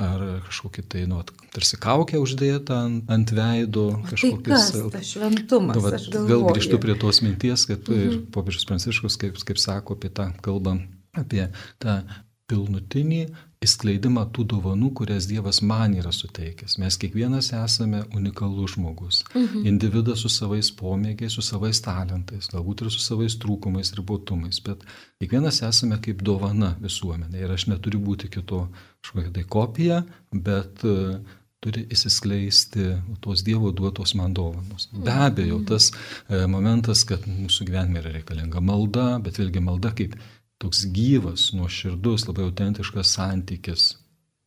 ar 0.00 0.24
kažkokį 0.48 0.84
tai, 0.88 1.04
nu, 1.10 1.20
tarsi 1.52 1.78
kaukę 1.80 2.20
uždėtą 2.22 2.78
ant, 2.86 3.12
ant 3.12 3.32
veido. 3.36 3.86
Kažkokis, 4.22 4.42
tai 4.46 4.82
kas, 4.82 4.92
tas 4.94 5.12
šventumas. 5.12 5.78
Nu, 5.78 5.84
vat, 5.84 6.10
vėl 6.32 6.44
grįžtu 6.48 6.80
prie 6.82 6.96
tos 6.98 7.22
minties, 7.24 7.66
kad 7.70 7.88
mhm. 7.88 8.02
ir 8.02 8.18
popiežius 8.34 8.68
Pranciškus, 8.68 9.18
kaip, 9.20 9.40
kaip 9.48 9.60
sako 9.60 9.98
apie 9.98 10.12
tą 10.14 10.30
kalbą, 10.44 10.78
apie 11.18 11.48
tą 11.82 12.02
pilnutinį 12.50 13.24
įskleidimą 13.62 14.24
tų 14.34 14.44
dovanų, 14.50 14.90
kurias 14.98 15.28
Dievas 15.30 15.60
man 15.64 15.94
yra 15.94 16.10
suteikęs. 16.14 16.76
Mes 16.82 16.98
kiekvienas 17.00 17.52
esame 17.56 18.02
unikalus 18.16 18.74
žmogus. 18.74 19.22
Mhm. 19.30 19.66
Individas 19.70 20.24
su 20.24 20.30
savais 20.32 20.72
pomėgiais, 20.78 21.36
su 21.36 21.44
savais 21.46 21.80
talentais, 21.84 22.50
galbūt 22.52 22.84
ir 22.84 22.90
su 22.92 23.02
savais 23.04 23.38
trūkumais 23.42 23.94
ir 23.94 24.02
botumais, 24.08 24.58
bet 24.66 24.82
kiekvienas 25.22 25.62
esame 25.68 26.00
kaip 26.02 26.24
dovana 26.26 26.74
visuomenė. 26.82 27.44
Ir 27.44 27.54
aš 27.54 27.68
neturiu 27.70 28.02
būti 28.02 28.32
kito 28.32 28.66
kažkokia 29.02 29.36
tai 29.38 29.46
kopija, 29.56 30.02
bet 30.32 30.82
uh, 30.88 31.22
turi 31.62 31.84
įsiskleisti 31.94 32.88
tos 33.22 33.44
Dievo 33.46 33.70
duotos 33.70 34.16
man 34.18 34.34
dovanos. 34.34 34.88
Be 34.92 35.14
abejo, 35.28 35.60
tas 35.68 35.90
e, 35.92 36.44
momentas, 36.50 37.04
kad 37.08 37.26
mūsų 37.28 37.68
gyvenime 37.68 38.02
yra 38.02 38.14
reikalinga 38.16 38.62
malda, 38.64 39.06
bet 39.22 39.38
vėlgi 39.38 39.62
malda 39.62 39.92
kaip 39.94 40.16
toks 40.62 40.84
gyvas, 40.94 41.50
nuoširdus, 41.56 42.26
labai 42.28 42.48
autentiškas 42.48 43.14
santykis, 43.16 43.92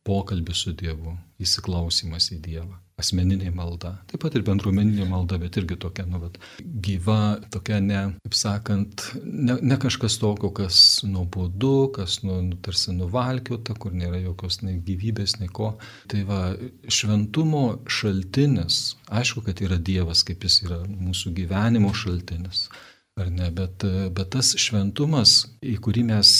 pokalbis 0.06 0.64
su 0.64 0.74
Dievu, 0.76 1.16
įsiklausimas 1.42 2.30
į 2.36 2.40
Dievą, 2.44 2.76
asmeninė 3.00 3.50
malda, 3.52 3.92
taip 4.08 4.22
pat 4.24 4.36
ir 4.38 4.44
bendruomeninė 4.46 5.04
malda, 5.10 5.36
bet 5.40 5.58
irgi 5.60 5.76
tokia, 5.82 6.06
nu, 6.08 6.20
bet, 6.22 6.38
gyva, 6.84 7.36
tokia 7.52 7.80
ne, 7.84 8.00
kaip 8.24 8.36
sakant, 8.38 9.04
ne, 9.24 9.58
ne 9.60 9.76
kažkas 9.82 10.16
tokio, 10.22 10.48
kas 10.56 10.78
nuobodu, 11.04 11.74
kas 11.98 12.22
nu, 12.24 12.40
nu, 12.46 12.56
tarsi 12.64 12.94
nuvalkiota, 12.96 13.76
kur 13.76 13.92
nėra 13.92 14.22
jokios 14.22 14.62
nei 14.64 14.80
gyvybės, 14.86 15.36
nei 15.42 15.52
ko. 15.52 15.74
Tai 16.08 16.24
va, 16.30 16.40
šventumo 16.88 17.64
šaltinis, 17.84 18.82
aišku, 19.12 19.44
kad 19.44 19.60
yra 19.66 19.76
Dievas, 19.76 20.24
kaip 20.26 20.48
jis 20.48 20.62
yra 20.64 20.80
mūsų 20.88 21.36
gyvenimo 21.36 21.92
šaltinis 21.96 22.68
ar 23.16 23.30
ne, 23.32 23.48
bet, 23.52 23.84
bet 24.12 24.32
tas 24.34 24.52
šventumas, 24.60 25.42
į 25.64 25.78
kurį 25.84 26.02
mes 26.10 26.30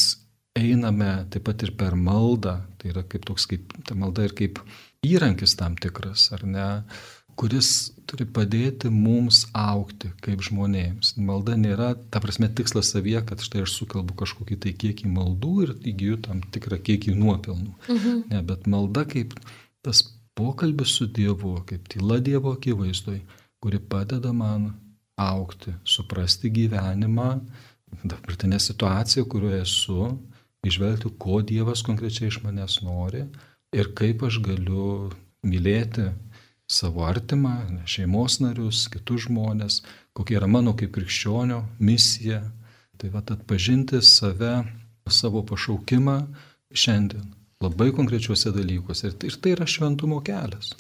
einame 0.56 1.10
taip 1.32 1.46
pat 1.48 1.64
ir 1.64 1.72
per 1.76 1.96
maldą, 1.96 2.58
tai 2.80 2.92
yra 2.92 3.04
kaip 3.08 3.24
toks, 3.28 3.46
kaip 3.48 3.72
ta 3.88 3.96
malda 3.96 4.26
ir 4.26 4.34
kaip 4.36 4.60
įrankis 5.04 5.56
tam 5.58 5.76
tikras, 5.80 6.30
ar 6.32 6.44
ne, 6.46 6.66
kuris 7.36 7.92
turi 8.08 8.24
padėti 8.24 8.88
mums 8.92 9.44
aukti 9.56 10.10
kaip 10.24 10.42
žmonėms. 10.46 11.14
Malda 11.20 11.56
nėra, 11.60 11.92
ta 12.10 12.22
prasme, 12.24 12.48
tikslas 12.48 12.94
savyje, 12.94 13.20
kad 13.28 13.44
štai 13.44 13.64
aš 13.66 13.74
sukalbu 13.76 14.16
kažkokį 14.22 14.58
tai 14.64 14.72
kiekį 14.80 15.10
maldų 15.12 15.54
ir 15.66 15.74
įgyju 15.92 16.20
tam 16.26 16.40
tikrą 16.54 16.80
kiekį 16.88 17.16
nuopelnų. 17.18 17.74
Mhm. 17.92 18.22
Ne, 18.32 18.42
bet 18.46 18.68
malda 18.70 19.04
kaip 19.08 19.36
tas 19.84 20.02
pokalbis 20.36 20.96
su 20.98 21.08
Dievu, 21.12 21.58
kaip 21.68 21.88
tyla 21.92 22.18
Dievo 22.24 22.56
akivaizdoj, 22.56 23.20
kuri 23.62 23.80
padeda 23.80 24.32
man 24.36 24.72
aukti, 25.20 25.72
suprasti 25.84 26.50
gyvenimą, 26.52 27.30
dabartinę 28.04 28.58
situaciją, 28.60 29.24
kurioje 29.32 29.62
esu, 29.64 30.08
išvelgti, 30.66 31.12
ko 31.20 31.40
Dievas 31.46 31.84
konkrečiai 31.86 32.32
iš 32.32 32.40
manęs 32.44 32.80
nori 32.84 33.26
ir 33.74 33.92
kaip 33.98 34.22
aš 34.26 34.40
galiu 34.44 35.10
mylėti 35.46 36.10
savo 36.70 37.06
artimą, 37.06 37.56
šeimos 37.86 38.40
narius, 38.42 38.86
kitus 38.90 39.26
žmonės, 39.26 39.80
kokia 40.16 40.40
yra 40.40 40.50
mano 40.50 40.74
kaip 40.78 40.94
krikščionio 40.96 41.62
misija. 41.78 42.42
Tai 42.96 43.10
va 43.12 43.20
atpažinti 43.20 44.00
save, 44.00 44.64
savo 45.12 45.42
pašaukimą 45.46 46.16
šiandien 46.72 47.26
labai 47.62 47.90
konkrečiuose 47.94 48.52
dalykuose. 48.54 49.10
Ir 49.10 49.18
tai, 49.20 49.30
ir 49.30 49.36
tai 49.42 49.52
yra 49.56 49.66
šventumo 49.68 50.22
kelias. 50.24 50.72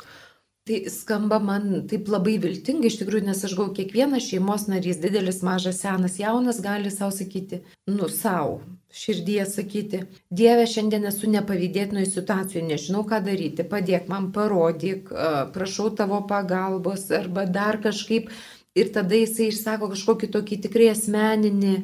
Tai 0.66 0.80
skamba 0.90 1.38
man 1.38 1.84
taip 1.86 2.08
labai 2.10 2.40
viltingai, 2.42 2.88
iš 2.90 2.96
tikrųjų, 2.98 3.28
nes 3.28 3.42
aš 3.46 3.52
gau 3.54 3.68
kiekvienas 3.74 4.24
šeimos 4.26 4.64
narys, 4.66 4.98
didelis, 4.98 5.38
mažas, 5.46 5.78
senas, 5.78 6.16
jaunas, 6.18 6.58
gali 6.64 6.90
savo 6.90 7.12
sakyti, 7.14 7.60
nu 7.86 8.08
savo, 8.10 8.56
širdyje 8.90 9.44
sakyti, 9.46 10.00
Dieve, 10.40 10.64
šiandien 10.66 11.06
esu 11.06 11.30
nepavydėtinoje 11.30 12.08
situacijoje, 12.10 12.64
nežinau 12.66 13.04
ką 13.06 13.20
daryti, 13.28 13.62
padėk 13.70 14.10
man, 14.10 14.32
parodyk, 14.34 15.12
prašau 15.54 15.92
tavo 16.00 16.18
pagalbos 16.26 17.06
arba 17.14 17.46
dar 17.46 17.78
kažkaip. 17.84 18.32
Ir 18.76 18.90
tada 18.92 19.16
jisai 19.16 19.52
išsako 19.52 19.92
kažkokį 19.94 20.28
tokį 20.34 20.58
tikrai 20.66 20.90
asmeninį 20.92 21.76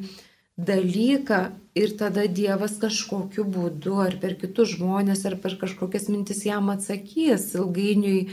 dalyką 0.59 1.39
ir 1.73 1.95
tada 1.97 2.27
Dievas 2.27 2.75
kažkokiu 2.81 3.47
būdu 3.49 3.95
ar 4.03 4.19
per 4.21 4.35
kitus 4.37 4.75
žmonės 4.75 5.23
ar 5.25 5.39
per 5.41 5.55
kažkokias 5.61 6.11
mintis 6.11 6.43
jam 6.45 6.69
atsakys 6.69 7.47
ilgainiui 7.57 8.27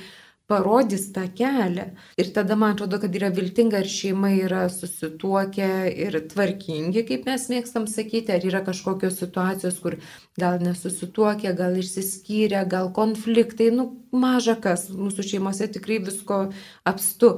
parodys 0.50 1.06
tą 1.14 1.24
kelią. 1.38 1.86
Ir 2.18 2.32
tada 2.34 2.56
man 2.58 2.74
atrodo, 2.74 2.98
kad 3.02 3.14
yra 3.14 3.30
viltinga, 3.34 3.80
ar 3.80 3.88
šeima 3.90 4.32
yra 4.34 4.64
susituokę 4.72 5.70
ir 6.06 6.18
tvarkingi, 6.32 7.04
kaip 7.08 7.30
mes 7.30 7.46
mėgstam 7.52 7.86
sakyti, 7.90 8.34
ar 8.34 8.46
yra 8.50 8.64
kažkokios 8.66 9.20
situacijos, 9.22 9.78
kur 9.84 9.96
gal 10.40 10.60
nesusituokę, 10.64 11.54
gal 11.58 11.78
išsiskyrę, 11.80 12.66
gal 12.74 12.92
konfliktai, 12.96 13.70
nu 13.74 13.90
maža 14.12 14.58
kas, 14.60 14.88
mūsų 14.90 15.26
šeimose 15.32 15.70
tikrai 15.78 16.02
visko 16.10 16.44
apstu. 16.84 17.36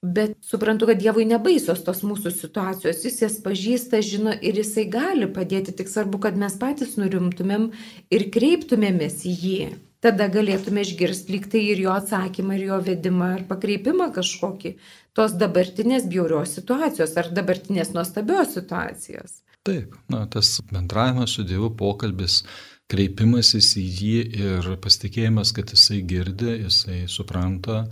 Bet 0.00 0.38
suprantu, 0.40 0.86
kad 0.88 1.00
Dievui 1.00 1.26
nebaisos 1.28 1.82
tos 1.84 2.00
mūsų 2.08 2.30
situacijos, 2.32 3.02
jis 3.04 3.20
jas 3.20 3.36
pažįsta, 3.44 4.00
žino 4.00 4.32
ir 4.32 4.56
jisai 4.62 4.86
gali 4.88 5.28
padėti, 5.28 5.76
tik 5.76 5.92
svarbu, 5.92 6.22
kad 6.24 6.40
mes 6.40 6.56
patys 6.62 6.96
nurimtumėm 6.96 7.68
ir 8.08 8.26
kreiptumėmės 8.32 9.20
į 9.28 9.36
jį 9.44 9.62
tada 10.04 10.28
galėtume 10.32 10.84
išgirsti 10.84 11.34
lyg 11.34 11.46
tai 11.52 11.62
ir 11.74 11.84
jo 11.84 11.92
atsakymą, 11.92 12.56
ir 12.56 12.66
jo 12.70 12.80
vedimą, 12.86 13.34
ar 13.36 13.44
pakreipimą 13.50 14.10
kažkokį 14.16 14.74
tos 15.16 15.36
dabartinės 15.40 16.08
bjaurios 16.10 16.56
situacijos, 16.58 17.14
ar 17.20 17.30
dabartinės 17.36 17.92
nuostabios 17.96 18.54
situacijos. 18.56 19.40
Taip, 19.66 19.96
na, 20.08 20.24
tas 20.32 20.54
bendravimas 20.72 21.36
su 21.36 21.44
Dievu, 21.44 21.68
pokalbis, 21.76 22.40
kreipimasis 22.90 23.74
į 23.78 23.84
jį 24.00 24.14
ir 24.40 24.70
pasitikėjimas, 24.82 25.52
kad 25.54 25.74
jisai 25.74 26.00
girdi, 26.08 26.54
jisai 26.64 27.02
supranta, 27.12 27.84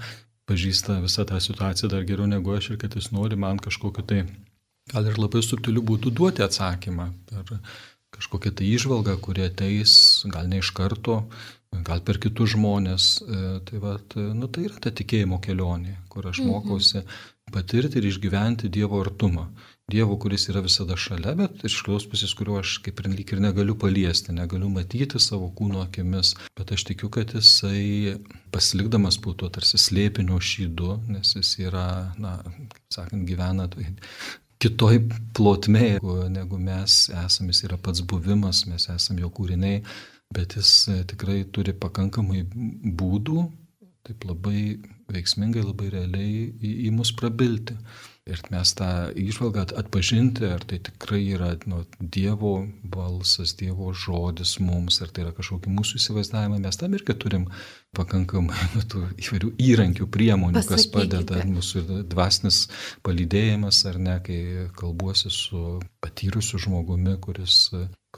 pažįsta 0.49 0.97
visą 1.05 1.27
tą 1.29 1.39
situaciją 1.45 1.91
dar 1.93 2.07
geriau 2.09 2.27
negu 2.31 2.57
aš 2.57 2.73
ir 2.73 2.81
kad 2.81 2.97
jis 2.97 3.13
nori 3.13 3.37
man 3.37 3.61
kažkokiu 3.63 4.07
tai, 4.09 4.23
gal 4.89 5.07
ir 5.07 5.21
labai 5.21 5.45
subtiliu 5.45 5.85
būdu 5.85 6.15
duoti 6.17 6.43
atsakymą 6.47 7.11
per 7.29 7.61
kažkokią 8.17 8.55
tai 8.57 8.73
išvalgą, 8.73 9.19
kurie 9.21 9.45
ateis, 9.51 10.25
gal 10.33 10.49
ne 10.49 10.63
iš 10.63 10.73
karto, 10.75 11.21
gal 11.89 12.03
per 12.05 12.19
kitus 12.23 12.55
žmonės. 12.57 13.09
E, 13.23 13.41
tai, 13.69 13.81
vat, 13.83 14.17
e, 14.17 14.29
nu, 14.37 14.49
tai 14.53 14.69
yra 14.69 14.79
ta 14.83 14.93
tikėjimo 14.95 15.41
kelionė, 15.45 15.99
kur 16.13 16.29
aš 16.31 16.43
mhm. 16.43 16.53
mokausi 16.53 17.05
patirti 17.53 18.01
ir 18.01 18.09
išgyventi 18.11 18.71
Dievo 18.73 19.01
artumą. 19.03 19.49
Dievo, 19.89 20.19
kuris 20.21 20.45
yra 20.53 20.61
visada 20.61 20.99
šalia, 21.01 21.33
bet 21.39 21.63
iš 21.65 21.79
kitos 21.81 22.05
pusės, 22.11 22.35
kurio 22.37 22.59
aš 22.61 22.75
kaip 22.85 22.99
ir 23.01 23.07
lyg 23.09 23.31
ir 23.33 23.41
negaliu 23.41 23.73
paliesti, 23.81 24.35
negaliu 24.37 24.69
matyti 24.69 25.17
savo 25.17 25.49
kūno 25.57 25.81
akimis, 25.87 26.35
bet 26.61 26.75
aš 26.77 26.85
tikiu, 26.91 27.09
kad 27.15 27.33
jisai 27.33 28.19
pasilikdamas 28.53 29.17
po 29.25 29.33
to 29.33 29.49
tarsi 29.49 29.81
slėpinio 29.81 30.37
šydu, 30.45 30.99
nes 31.09 31.33
jis 31.39 31.55
yra, 31.71 31.87
na, 32.21 32.35
sakant, 32.93 33.25
gyvena 33.31 33.65
tai 33.73 33.89
kitoj 34.61 35.01
plotmėje, 35.39 36.05
negu 36.37 36.61
mes 36.61 37.07
esame, 37.25 37.57
jis 37.57 37.65
yra 37.71 37.81
pats 37.81 38.05
buvimas, 38.05 38.67
mes 38.69 38.91
esame 38.93 39.25
jo 39.25 39.33
kūriniai 39.33 39.81
bet 40.35 40.57
jis 40.59 40.73
e, 40.93 41.01
tikrai 41.09 41.41
turi 41.55 41.75
pakankamai 41.77 42.45
būdų, 43.01 43.49
taip 44.09 44.25
labai 44.29 44.61
veiksmingai, 45.13 45.65
labai 45.65 45.91
realiai 45.93 46.47
į, 46.53 46.73
į 46.89 46.93
mus 46.97 47.13
prabilti. 47.17 47.77
Ir 48.29 48.43
mes 48.53 48.75
tą 48.77 48.89
išvalgą 49.17 49.65
atpažinti, 49.81 50.45
ar 50.53 50.65
tai 50.69 50.83
tikrai 50.85 51.23
yra 51.33 51.55
nu, 51.71 51.81
Dievo 51.99 52.59
balsas, 52.85 53.55
Dievo 53.57 53.95
žodis 53.97 54.59
mums, 54.61 55.01
ar 55.01 55.09
tai 55.09 55.25
yra 55.25 55.33
kažkokie 55.37 55.73
mūsų 55.73 55.97
įsivaizdavimai, 56.01 56.61
mes 56.61 56.77
tam 56.77 56.97
irgi 56.99 57.17
turim 57.17 57.49
pakankamai 57.97 58.69
nu, 58.75 58.83
tų 58.91 59.05
įvairių 59.17 59.53
įrankių, 59.69 60.09
priemonių, 60.13 60.59
Pasakykite. 60.59 60.77
kas 60.77 60.89
padeda 60.93 61.45
mūsų 61.49 61.85
dvasinis 62.11 62.61
palydėjimas, 63.07 63.81
ar 63.91 64.01
ne, 64.03 64.19
kai 64.25 64.41
kalbuosi 64.79 65.33
su 65.33 65.63
patyrusiu 66.05 66.61
žmogumi, 66.67 67.17
kuris 67.25 67.61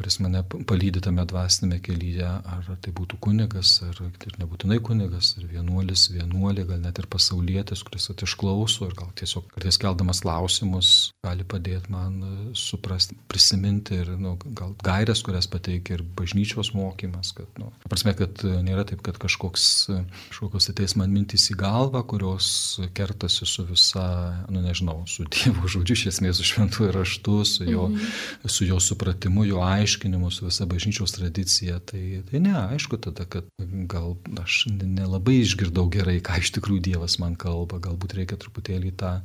kuris 0.00 0.20
mane 0.22 0.40
palydi 0.70 1.00
tame 1.02 1.24
dvasinėme 1.28 1.80
kelyje, 1.83 2.24
ar 2.26 2.68
tai 2.80 2.92
būtų 2.96 3.18
kunigas, 3.26 3.72
ar 3.85 3.98
ir 4.06 4.37
nebūtinai 4.38 4.78
kunigas, 4.87 5.35
ar 5.37 5.48
vienuolis, 5.50 6.06
vienuolė, 6.14 6.64
gal 6.68 6.78
net 6.85 7.00
ir 7.02 7.09
pasaulietis, 7.11 7.83
kuris 7.87 8.06
atišklauso 8.14 8.87
ir 8.87 8.94
gal 8.96 9.11
tiesiog 9.18 9.50
kartais 9.50 9.80
keldamas 9.83 10.22
klausimus 10.24 10.92
gali 11.26 11.44
padėti 11.44 11.92
man 11.92 12.16
e, 12.22 12.30
suprasti, 12.56 13.18
prisiminti 13.28 13.98
ir 14.00 14.14
nu, 14.16 14.37
gal 14.56 14.76
gairias, 14.87 15.24
kurias 15.26 15.50
pateikia 15.50 15.98
ir 15.98 16.06
bažnyčios 16.16 16.72
mokymas, 16.76 17.35
kad, 17.37 17.50
nu, 17.61 17.72
prasme, 17.90 18.14
kad 18.16 18.46
e, 18.46 18.54
nėra 18.64 18.87
taip, 18.88 19.02
kad 19.04 19.18
kažkoks, 19.20 19.60
e, 19.92 19.99
kažkokios 20.31 20.70
ateis 20.73 20.94
man 20.99 21.12
mintis 21.14 21.46
į 21.53 21.57
galvą, 21.61 22.03
kurios 22.09 22.49
kertasi 22.96 23.49
su 23.49 23.64
visa, 23.68 24.05
nu 24.53 24.62
nežinau, 24.64 25.03
su 25.11 25.27
Dievo 25.31 25.70
žodžiu, 25.70 25.96
iš 25.99 26.07
esmės 26.12 26.40
su 26.40 26.49
šventuoju 26.49 26.94
raštu, 26.96 27.37
su 27.49 27.68
jo, 27.68 27.88
mhm. 27.92 28.49
su 28.57 28.68
jo 28.68 28.81
supratimu, 28.83 29.46
jo 29.49 29.62
aiškinimu, 29.66 30.33
su 30.35 30.49
visa 30.49 30.66
bažnyčios 30.70 31.16
tradicija. 31.16 31.79
Tai, 31.90 32.03
tai 32.31 32.42
ne, 32.42 32.57
aišku 32.75 33.01
tada, 33.05 33.29
kad 33.31 33.49
gal 33.90 34.16
aš 34.42 34.64
nelabai 34.70 35.40
išgirdau 35.44 35.88
gerai, 35.92 36.18
ką 36.25 36.40
iš 36.42 36.55
tikrųjų 36.59 36.85
Dievas 36.90 37.20
man 37.23 37.37
kalba, 37.40 37.81
galbūt 37.83 38.18
reikia 38.18 38.40
truputėlį 38.40 38.94
tą 39.01 39.18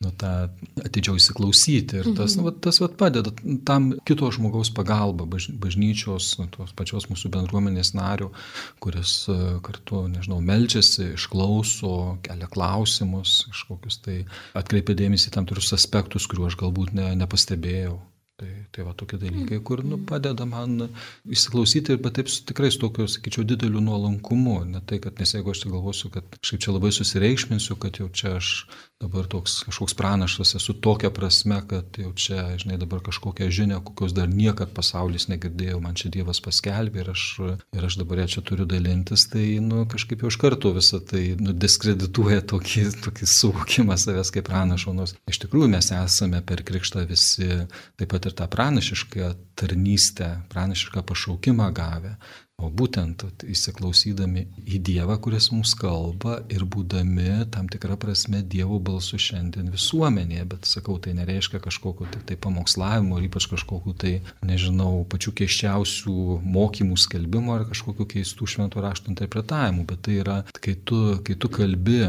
nu, 0.00 0.10
tą 0.16 0.30
atidžiau 0.80 1.18
įsiklausyti. 1.20 2.00
Ir 2.00 2.10
tas, 2.16 2.36
mhm. 2.36 2.46
nu, 2.46 2.52
tas 2.64 2.80
vat, 2.80 2.96
padeda 3.00 3.32
tam 3.68 3.90
kito 4.08 4.30
žmogaus 4.32 4.72
pagalba, 4.72 5.26
baž, 5.28 5.50
bažnyčios, 5.60 6.32
nu, 6.40 6.48
tos 6.54 6.72
pačios 6.76 7.10
mūsų 7.12 7.32
bendruomenės 7.34 7.92
nario, 7.98 8.30
kuris 8.80 9.14
e, 9.28 9.38
kartu, 9.66 10.06
nežinau, 10.12 10.40
melčiasi, 10.44 11.12
išklauso, 11.18 11.94
kelia 12.24 12.48
klausimus, 12.50 13.42
kažkokius 13.50 14.00
tai 14.06 14.20
atkreipia 14.56 14.96
dėmesį 15.04 15.34
tam 15.36 15.48
tikrus 15.48 15.74
aspektus, 15.76 16.28
kuriuos 16.30 16.54
aš 16.54 16.62
galbūt 16.64 16.96
ne, 16.96 17.12
nepastebėjau. 17.20 17.98
Tai, 18.40 18.48
tai 18.72 18.84
va 18.86 18.94
tokie 18.96 19.18
dalykai, 19.20 19.58
kur 19.60 19.82
nu, 19.84 19.98
padeda 20.08 20.46
man 20.48 20.86
įsiklausyti, 21.28 21.98
bet 22.00 22.14
taip 22.16 22.30
tikrai 22.48 22.70
su 22.72 22.80
tokiu, 22.80 23.04
sakyčiau, 23.04 23.44
dideliu 23.44 23.82
nuolankumu. 23.84 24.62
Ne 24.64 24.80
tai, 24.80 24.96
kad 25.04 25.20
nes 25.20 25.34
jeigu 25.36 25.52
aš 25.52 25.60
tai 25.60 25.72
galvosiu, 25.74 26.08
kad 26.14 26.38
kažkaip 26.38 26.62
čia 26.64 26.72
labai 26.72 26.88
susireikšminsiu, 26.96 27.76
kad 27.82 28.00
jau 28.00 28.08
čia 28.16 28.38
aš 28.38 28.54
dabar 29.00 29.24
toks 29.26 29.62
kažkoks 29.64 29.94
pranašas 29.96 30.54
esu 30.54 30.74
tokia 30.74 31.10
prasme, 31.10 31.62
kad 31.68 31.96
jau 31.98 32.12
čia, 32.12 32.42
žinai, 32.60 32.76
dabar 32.80 33.00
kažkokią 33.04 33.48
žinią, 33.48 33.78
kokios 33.84 34.12
dar 34.16 34.28
niekad 34.28 34.74
pasaulis 34.76 35.28
negirdėjau, 35.32 35.78
man 35.80 35.96
čia 35.96 36.10
Dievas 36.12 36.42
paskelbė 36.44 37.00
ir 37.04 37.12
aš, 37.14 37.24
ir 37.76 37.86
aš 37.88 37.96
dabar 38.02 38.20
ją 38.20 38.26
čia 38.34 38.44
turiu 38.44 38.66
dalintis, 38.68 39.24
tai, 39.32 39.46
nu, 39.64 39.86
kažkaip 39.88 40.20
jau 40.20 40.32
iš 40.32 40.36
karto 40.42 40.74
visą 40.76 41.00
tai, 41.00 41.22
nu, 41.40 41.56
diskredituoja 41.56 42.44
tokį, 42.52 42.84
tokį 43.06 43.30
suvokimą 43.32 43.96
savęs 44.00 44.34
kaip 44.36 44.48
pranašo, 44.50 44.92
nors 44.96 45.16
iš 45.30 45.40
tikrųjų 45.46 45.70
mes 45.72 45.90
esame 45.96 46.44
per 46.44 46.64
krikštą 46.68 47.06
visi 47.08 47.48
taip 47.96 48.12
pat 48.12 48.28
ir 48.28 48.36
tą 48.36 48.50
pranašišką 48.52 49.32
tarnystę, 49.60 50.34
pranašišką 50.52 51.04
pašaukimą 51.08 51.72
gavę. 51.76 52.14
O 52.60 52.68
būtent 52.68 53.24
įsiklausydami 53.48 54.44
į 54.68 54.80
Dievą, 54.84 55.16
kuris 55.22 55.48
mums 55.52 55.72
kalba 55.78 56.40
ir 56.52 56.66
būdami 56.68 57.46
tam 57.54 57.68
tikrą 57.72 57.96
prasme 58.00 58.42
Dievo 58.44 58.78
balsu 58.84 59.20
šiandien 59.20 59.70
visuomenėje, 59.72 60.46
bet 60.52 60.68
sakau, 60.68 60.98
tai 61.00 61.14
nereiškia 61.16 61.62
kažkokio 61.64 62.08
tik 62.12 62.26
tai 62.28 62.36
pamokslavimo 62.40 63.18
ir 63.18 63.28
ypač 63.30 63.48
kažkokiu 63.52 63.94
tai, 63.96 64.14
nežinau, 64.46 65.06
pačių 65.10 65.34
keiščiausių 65.40 66.16
mokymų 66.56 66.98
skelbimo 67.00 67.56
ar 67.56 67.68
kažkokiu 67.70 68.08
keistų 68.14 68.50
šventų 68.54 68.84
raštų 68.84 69.14
interpretavimu, 69.14 69.86
bet 69.88 70.04
tai 70.04 70.18
yra, 70.20 70.42
kai 70.60 70.76
tu, 70.84 71.00
kai 71.24 71.38
tu 71.40 71.52
kalbi 71.52 72.02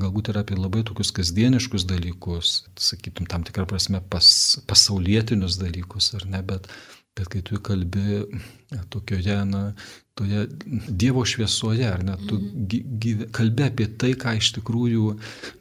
galbūt 0.00 0.32
ir 0.32 0.40
apie 0.40 0.56
labai 0.56 0.82
tokius 0.88 1.12
kasdieniškus 1.14 1.84
dalykus, 1.88 2.62
sakytum, 2.80 3.28
tam 3.30 3.44
tikrą 3.46 3.66
prasme 3.68 4.00
pas, 4.10 4.26
pasaulietinius 4.66 5.58
dalykus, 5.60 6.12
ar 6.18 6.26
ne, 6.32 6.40
bet 6.46 6.68
Bet 7.18 7.28
kai 7.28 7.42
tu 7.44 7.58
kalbi 7.60 8.22
tokioje, 8.88 9.34
na, 9.44 9.74
toje 10.16 10.46
Dievo 10.88 11.24
šviesoje, 11.28 11.84
ar 11.88 12.04
net 12.04 12.20
tu 12.28 12.38
mhm. 12.38 12.66
gyve, 13.00 13.28
kalbi 13.36 13.66
apie 13.66 13.88
tai, 14.00 14.12
ką 14.18 14.36
iš 14.38 14.52
tikrųjų, 14.58 15.06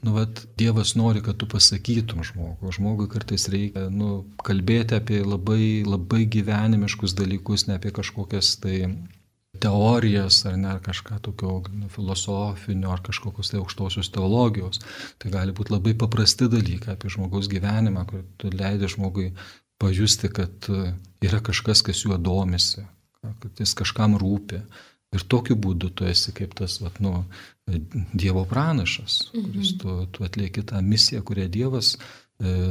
nu, 0.06 0.14
vat, 0.16 0.44
Dievas 0.60 0.96
nori, 1.00 1.24
kad 1.26 1.40
tu 1.40 1.48
pasakytum 1.52 2.24
žmogui. 2.28 2.72
Žmogui 2.76 3.10
kartais 3.12 3.50
reikia, 3.52 3.88
nu, 3.92 4.22
kalbėti 4.48 4.96
apie 5.00 5.24
labai, 5.24 5.84
labai 5.88 6.24
gyvenimiškus 6.38 7.16
dalykus, 7.20 7.68
ne 7.68 7.80
apie 7.80 7.92
kažkokias 7.96 8.56
tai 8.64 8.78
teorijas 9.62 10.42
ar 10.50 10.56
ne, 10.58 10.70
ar 10.74 10.80
kažką 10.84 11.20
tokio 11.28 11.60
nu, 11.76 11.90
filosofinio, 11.92 12.92
ar 12.92 13.04
kažkokios 13.06 13.52
tai 13.52 13.60
aukštosios 13.60 14.10
teologijos. 14.14 14.82
Tai 15.22 15.32
gali 15.34 15.56
būti 15.56 15.76
labai 15.76 15.94
paprasti 16.00 16.48
dalykai 16.52 16.96
apie 16.96 17.12
žmogaus 17.14 17.50
gyvenimą, 17.52 18.06
kur 18.10 18.24
tu 18.42 18.52
leidai 18.54 18.90
žmogui 18.92 19.32
pajusti, 19.82 20.30
kad 20.34 20.70
e, 20.70 20.94
yra 21.26 21.42
kažkas, 21.44 21.82
kas 21.86 22.06
juo 22.06 22.18
domisi, 22.22 22.86
kad 23.22 23.60
jis 23.62 23.74
kažkam 23.78 24.18
rūpi. 24.22 24.62
Ir 25.12 25.26
tokiu 25.28 25.58
būdu 25.60 25.90
tu 25.92 26.06
esi 26.08 26.32
kaip 26.32 26.54
tas, 26.56 26.78
vat, 26.80 27.02
nu, 27.04 27.26
Dievo 28.14 28.46
pranašas, 28.48 29.18
kuris 29.32 29.74
mhm. 29.74 29.78
tu, 29.82 29.98
tu 30.16 30.26
atlieki 30.28 30.64
tą 30.68 30.80
misiją, 30.84 31.22
kurią 31.28 31.50
Dievas 31.52 31.94
e, 31.96 32.00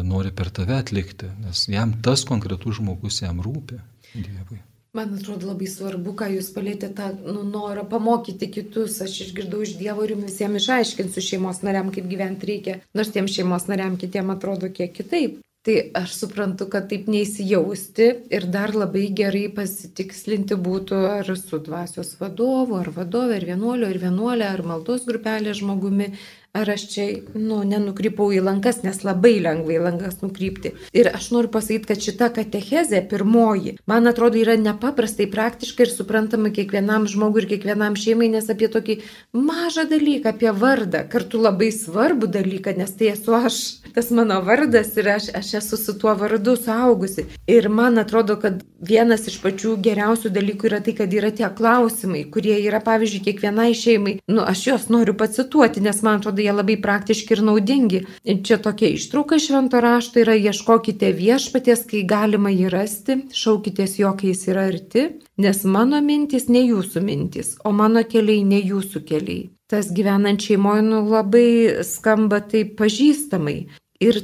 nori 0.07 0.33
per 0.37 0.51
tave 0.57 0.79
atlikti, 0.81 1.29
nes 1.44 1.66
jam 1.73 1.94
tas 2.05 2.25
konkretus 2.29 2.81
žmogus 2.81 3.23
jam 3.23 3.40
rūpi 3.44 3.79
Dievui. 4.14 4.61
Man 4.92 5.12
atrodo 5.14 5.46
labai 5.46 5.68
svarbu, 5.70 6.16
ką 6.18 6.27
jūs 6.33 6.49
palėtėte 6.51 6.96
tą 6.99 7.35
nu, 7.37 7.44
norą 7.46 7.85
pamokyti 7.92 8.49
kitus. 8.51 8.96
Aš 9.05 9.20
išgirdau 9.29 9.61
iš 9.62 9.77
Dievo 9.79 10.03
ir 10.03 10.16
jums 10.16 10.27
visiems 10.27 10.64
išaiškinsiu 10.64 11.23
šeimos 11.23 11.61
nariam, 11.62 11.92
kaip 11.94 12.09
gyventi 12.11 12.49
reikia. 12.51 12.75
Nors 12.99 13.12
tiem 13.14 13.29
šeimos 13.31 13.68
nariam 13.70 13.94
kitiem 14.01 14.33
atrodo 14.35 14.73
kiek 14.75 14.90
kitaip. 14.96 15.38
Tai 15.61 15.75
aš 15.99 16.14
suprantu, 16.16 16.64
kad 16.73 16.87
taip 16.88 17.09
neįsijausti 17.12 18.07
ir 18.33 18.46
dar 18.49 18.70
labai 18.73 19.03
gerai 19.16 19.42
pasitikslinti 19.53 20.57
būtų 20.57 21.01
ar 21.11 21.29
su 21.37 21.59
dvasios 21.66 22.14
vadovu, 22.20 22.79
ar 22.81 22.88
vadovė, 22.96 23.37
ar 23.37 23.44
vienuolio, 23.51 23.90
ar 23.92 23.99
vienuolė, 24.07 24.46
ar 24.49 24.62
maldos 24.70 25.05
grupelė 25.11 25.53
žmogumi, 25.59 26.14
ar 26.53 26.71
aš 26.71 26.85
čia, 26.91 27.05
nu, 27.39 27.61
nenukrypau 27.63 28.33
į 28.35 28.41
lankas, 28.43 28.81
nes 28.83 29.05
labai 29.07 29.37
lengvai 29.43 29.79
lankas 29.79 30.19
nukrypti. 30.23 30.73
Ir 30.97 31.11
aš 31.13 31.31
noriu 31.35 31.51
pasakyti, 31.55 31.87
kad 31.87 32.03
šita 32.03 32.31
katechezė, 32.35 33.05
pirmoji, 33.11 33.77
man 33.91 34.11
atrodo, 34.11 34.41
yra 34.41 34.57
nepaprastai 34.59 35.29
praktiška 35.31 35.87
ir 35.87 35.93
suprantama 35.93 36.51
kiekvienam 36.55 37.07
žmogui 37.11 37.45
ir 37.45 37.49
kiekvienam 37.53 37.95
šeimai, 37.99 38.33
nes 38.35 38.51
apie 38.51 38.67
tokį 38.73 38.99
mažą 39.37 39.87
dalyką, 39.91 40.35
apie 40.35 40.51
vardą, 40.51 41.05
kartu 41.13 41.39
labai 41.39 41.71
svarbų 41.75 42.33
dalyką, 42.35 42.75
nes 42.81 42.91
tai 42.99 43.13
esu 43.15 43.37
aš, 43.39 43.61
tas 43.95 44.11
mano 44.11 44.41
vardas 44.47 44.91
ir 44.99 45.13
aš, 45.15 45.31
aš 45.39 45.53
esu 45.63 45.79
su 45.79 45.95
tuo 46.03 46.17
vardu 46.19 46.57
suaugusi. 46.59 47.29
Ir 47.47 47.71
man 47.71 48.03
atrodo, 48.03 48.35
kad 48.43 48.59
vienas 48.83 49.29
iš 49.31 49.39
pačių 49.45 49.77
geriausių 49.87 50.35
dalykų 50.35 50.71
yra 50.73 50.83
tai, 50.83 50.97
kad 50.99 51.15
yra 51.15 51.31
tie 51.31 51.47
klausimai, 51.55 52.27
kurie 52.33 52.59
yra, 52.59 52.83
pavyzdžiui, 52.83 53.23
kiekvienai 53.29 53.71
šeimai. 53.79 54.19
Nu, 54.27 54.43
aš 54.43 54.67
juos 54.67 54.91
noriu 54.91 55.15
pacituoti, 55.15 55.83
nes 55.85 56.03
man 56.03 56.19
atrodo, 56.19 56.39
jie 56.42 56.53
labai 56.55 56.76
praktiški 56.83 57.37
ir 57.37 57.42
naudingi. 57.46 58.00
Čia 58.24 58.59
tokia 58.64 58.90
ištrauka 58.96 59.38
švento 59.42 59.81
rašto 59.85 60.22
yra 60.22 60.35
ieškokite 60.38 61.12
viešpaties, 61.16 61.87
kai 61.90 62.03
galima 62.09 62.53
jį 62.53 62.72
rasti, 62.72 63.18
šaukitės 63.37 63.98
jo, 64.00 64.12
kai 64.18 64.33
jis 64.33 64.46
yra 64.50 64.66
arti, 64.72 65.07
nes 65.40 65.64
mano 65.64 66.00
mintis 66.05 66.48
ne 66.48 66.64
jūsų 66.66 67.05
mintis, 67.05 67.55
o 67.64 67.72
mano 67.72 68.05
keliai 68.05 68.44
ne 68.44 68.61
jūsų 68.61 69.05
keliai. 69.07 69.48
Tas 69.70 69.92
gyvenant 69.94 70.42
šeimoje 70.42 70.83
nu, 70.83 71.05
labai 71.07 71.85
skamba 71.87 72.40
taip 72.42 72.74
pažįstamai. 72.81 73.59
Ir 74.03 74.16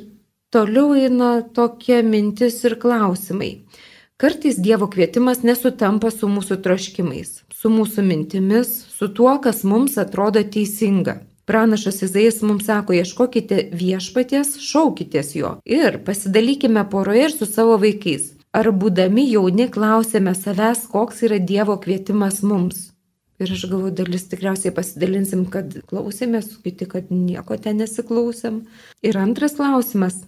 toliau 0.51 0.97
eina 0.99 1.37
tokie 1.55 2.01
mintis 2.03 2.65
ir 2.67 2.75
klausimai. 2.83 3.53
Kartais 4.17 4.57
Dievo 4.57 4.89
kvietimas 4.89 5.43
nesutampa 5.45 6.09
su 6.09 6.27
mūsų 6.33 6.57
troškimais, 6.65 7.33
su 7.53 7.69
mūsų 7.69 8.05
mintimis, 8.07 8.71
su 8.97 9.11
tuo, 9.13 9.35
kas 9.45 9.61
mums 9.69 9.99
atrodo 10.01 10.41
teisinga. 10.41 11.19
Pranašas 11.47 12.03
Izaijas 12.03 12.41
mums 12.43 12.67
sako, 12.67 12.97
ieškokite 12.99 13.69
viešpaties, 13.71 14.57
šaukitės 14.59 15.29
jo 15.39 15.53
ir 15.63 16.01
pasidalykime 16.07 16.83
poroje 16.91 17.29
ir 17.29 17.35
su 17.35 17.47
savo 17.47 17.77
vaikais. 17.79 18.33
Ar 18.57 18.73
būdami 18.73 19.29
jauni 19.31 19.69
klausėme 19.71 20.33
savęs, 20.35 20.87
koks 20.91 21.23
yra 21.29 21.39
Dievo 21.39 21.77
kvietimas 21.79 22.41
mums? 22.43 22.89
Ir 23.39 23.53
aš 23.53 23.67
galvoju, 23.69 23.93
dalis 24.01 24.27
tikriausiai 24.31 24.73
pasidalinsim, 24.75 25.45
kad 25.53 25.75
klausėmės, 25.91 26.55
kiti, 26.65 26.89
kad 26.89 27.13
nieko 27.13 27.59
ten 27.63 27.79
nesiklausėm. 27.83 28.63
Ir 29.07 29.19
antras 29.21 29.59
klausimas, 29.61 30.23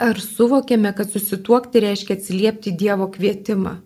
ar 0.00 0.18
suvokėme, 0.18 0.94
kad 0.96 1.12
susituokti 1.12 1.84
reiškia 1.84 2.16
atsiliepti 2.18 2.72
Dievo 2.72 3.10
kvietimą? 3.14 3.76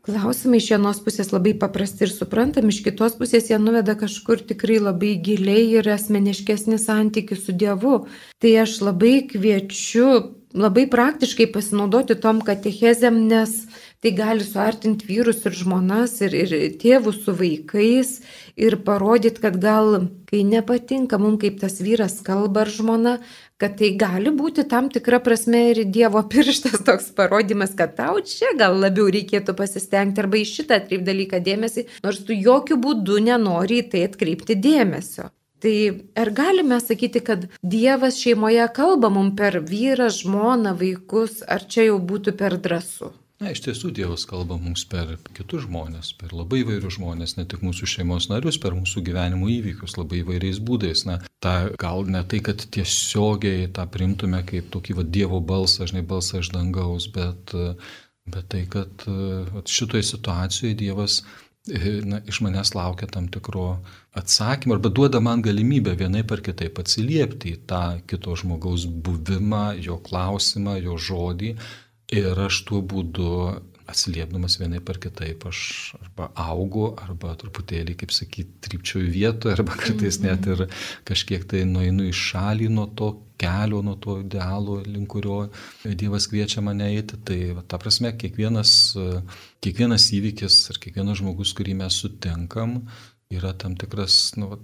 Klausimai 0.00 0.56
iš 0.62 0.70
vienos 0.72 0.98
pusės 1.04 1.28
labai 1.28 1.52
paprasti 1.60 2.06
ir 2.06 2.12
suprantami, 2.14 2.72
iš 2.72 2.80
kitos 2.86 3.18
pusės 3.18 3.50
jie 3.50 3.58
nuveda 3.60 3.92
kažkur 4.00 4.40
tikrai 4.48 4.78
labai 4.80 5.10
giliai 5.20 5.66
ir 5.76 5.90
asmeniškesnį 5.92 6.78
santykių 6.80 7.36
su 7.36 7.52
Dievu. 7.52 7.96
Tai 8.40 8.52
aš 8.62 8.78
labai 8.86 9.26
kviečiu 9.28 10.38
labai 10.56 10.86
praktiškai 10.90 11.50
pasinaudoti 11.52 12.16
tom 12.18 12.40
katechezėm, 12.46 13.20
nes 13.28 13.52
tai 14.00 14.14
gali 14.16 14.44
suartinti 14.46 15.06
vyrus 15.06 15.44
ir 15.44 15.54
žmonas 15.54 16.16
ir, 16.24 16.34
ir 16.34 16.72
tėvus 16.80 17.20
su 17.26 17.36
vaikais 17.36 18.16
ir 18.56 18.78
parodyti, 18.86 19.42
kad 19.44 19.60
gal, 19.60 20.08
kai 20.30 20.42
nepatinka 20.48 21.20
mums, 21.20 21.42
kaip 21.44 21.60
tas 21.60 21.76
vyras 21.84 22.18
kalba 22.24 22.64
ar 22.64 22.72
žmona, 22.72 23.18
kad 23.60 23.76
tai 23.78 23.90
gali 24.00 24.32
būti 24.34 24.64
tam 24.68 24.88
tikra 24.92 25.20
prasme 25.24 25.60
ir 25.72 25.82
Dievo 25.92 26.22
pirštas 26.32 26.80
toks 26.88 27.10
parodymas, 27.16 27.74
kad 27.76 27.96
tau 27.98 28.20
čia 28.24 28.54
gal 28.58 28.78
labiau 28.80 29.10
reikėtų 29.12 29.56
pasistengti 29.58 30.24
arba 30.24 30.40
į 30.40 30.46
šitą 30.48 30.80
atkreipti 30.80 31.08
dalyką 31.10 31.42
dėmesį, 31.44 31.86
nors 32.06 32.22
tu 32.24 32.36
jokių 32.36 32.80
būdų 32.86 33.20
nenori 33.28 33.82
į 33.82 33.90
tai 33.92 34.06
atkreipti 34.08 34.56
dėmesio. 34.56 35.28
Tai 35.60 35.74
ar 36.16 36.30
galime 36.32 36.78
sakyti, 36.80 37.20
kad 37.20 37.42
Dievas 37.60 38.16
šeimoje 38.22 38.64
kalba 38.72 39.10
mums 39.12 39.36
per 39.36 39.58
vyrą, 39.60 40.08
žmoną, 40.08 40.72
vaikus, 40.80 41.42
ar 41.44 41.66
čia 41.68 41.90
jau 41.90 41.98
būtų 42.00 42.32
per 42.40 42.56
drąsu? 42.56 43.12
Na, 43.40 43.54
iš 43.54 43.62
tiesų 43.64 43.88
Dievas 43.96 44.26
kalba 44.28 44.58
mums 44.60 44.82
per 44.84 45.14
kitus 45.32 45.62
žmonės, 45.64 46.10
per 46.20 46.34
labai 46.36 46.58
įvairius 46.60 46.98
žmonės, 46.98 47.38
ne 47.38 47.46
tik 47.48 47.62
mūsų 47.64 47.86
šeimos 47.88 48.26
narius, 48.28 48.58
per 48.60 48.76
mūsų 48.76 49.00
gyvenimo 49.06 49.48
įvykius 49.48 49.96
labai 49.96 50.20
įvairiais 50.20 50.60
būdais. 50.60 51.06
Na, 51.08 51.16
ta, 51.40 51.54
gal 51.80 52.04
ne 52.04 52.20
tai, 52.28 52.42
kad 52.44 52.60
tiesiogiai 52.76 53.70
tą 53.72 53.88
primtume 53.88 54.42
kaip 54.44 54.68
tokį 54.76 54.98
va, 55.00 55.06
Dievo 55.16 55.40
balsą, 55.40 55.88
žinai, 55.88 56.04
balsą 56.12 56.44
iš 56.44 56.52
dangaus, 56.52 57.08
bet, 57.16 57.56
bet 58.28 58.52
tai, 58.52 58.66
kad 58.76 59.08
va, 59.08 59.64
šitoje 59.64 60.04
situacijoje 60.12 60.76
Dievas 60.84 61.22
na, 62.04 62.20
iš 62.28 62.44
manęs 62.44 62.76
laukia 62.76 63.08
tam 63.08 63.32
tikro 63.32 63.78
atsakymo 64.20 64.76
arba 64.76 64.92
duoda 64.92 65.20
man 65.24 65.40
galimybę 65.40 65.96
vienai 65.96 66.26
par 66.28 66.44
kitaip 66.44 66.76
atsiliepti 66.84 67.56
į 67.56 67.66
tą 67.72 67.84
kito 68.04 68.36
žmogaus 68.36 68.84
buvimą, 68.84 69.78
jo 69.80 69.96
klausimą, 70.04 70.76
jo 70.84 71.00
žodį 71.00 71.56
ir 72.14 72.46
aš 72.46 72.64
tuo 72.68 72.80
būdu 72.82 73.30
atsiliepdamas 73.90 74.58
vienai 74.60 74.80
par 74.84 75.00
kitaip 75.02 75.44
aš 75.50 75.60
arba 75.98 76.28
augu, 76.38 76.90
arba 77.02 77.32
truputėlį, 77.38 77.96
kaip 78.00 78.14
sakyti, 78.14 78.58
trypčiau 78.66 79.02
vietoje, 79.02 79.54
arba 79.58 79.76
kartais 79.78 80.20
net 80.22 80.46
ir 80.50 80.66
kažkiek 81.08 81.46
tai 81.50 81.64
nueinu 81.68 82.06
į 82.08 82.14
šalį 82.16 82.70
nuo 82.76 82.86
to 82.98 83.10
kelio, 83.40 83.80
nuo 83.84 83.96
to 84.02 84.18
idealo, 84.20 84.80
link 84.84 85.08
kurio 85.14 85.38
Dievas 85.84 86.28
kviečia 86.30 86.62
mane 86.64 86.90
eiti. 86.92 87.18
Tai 87.26 87.38
va, 87.56 87.64
ta 87.64 87.80
prasme, 87.80 88.12
kiekvienas, 88.20 88.74
kiekvienas 89.64 90.10
įvykis 90.18 90.60
ar 90.72 90.80
kiekvienas 90.82 91.22
žmogus, 91.22 91.54
kurį 91.56 91.78
mes 91.80 92.02
sutinkam, 92.02 92.82
yra 93.32 93.54
tam 93.56 93.78
tikras 93.80 94.20
nu, 94.36 94.52
va, 94.52 94.60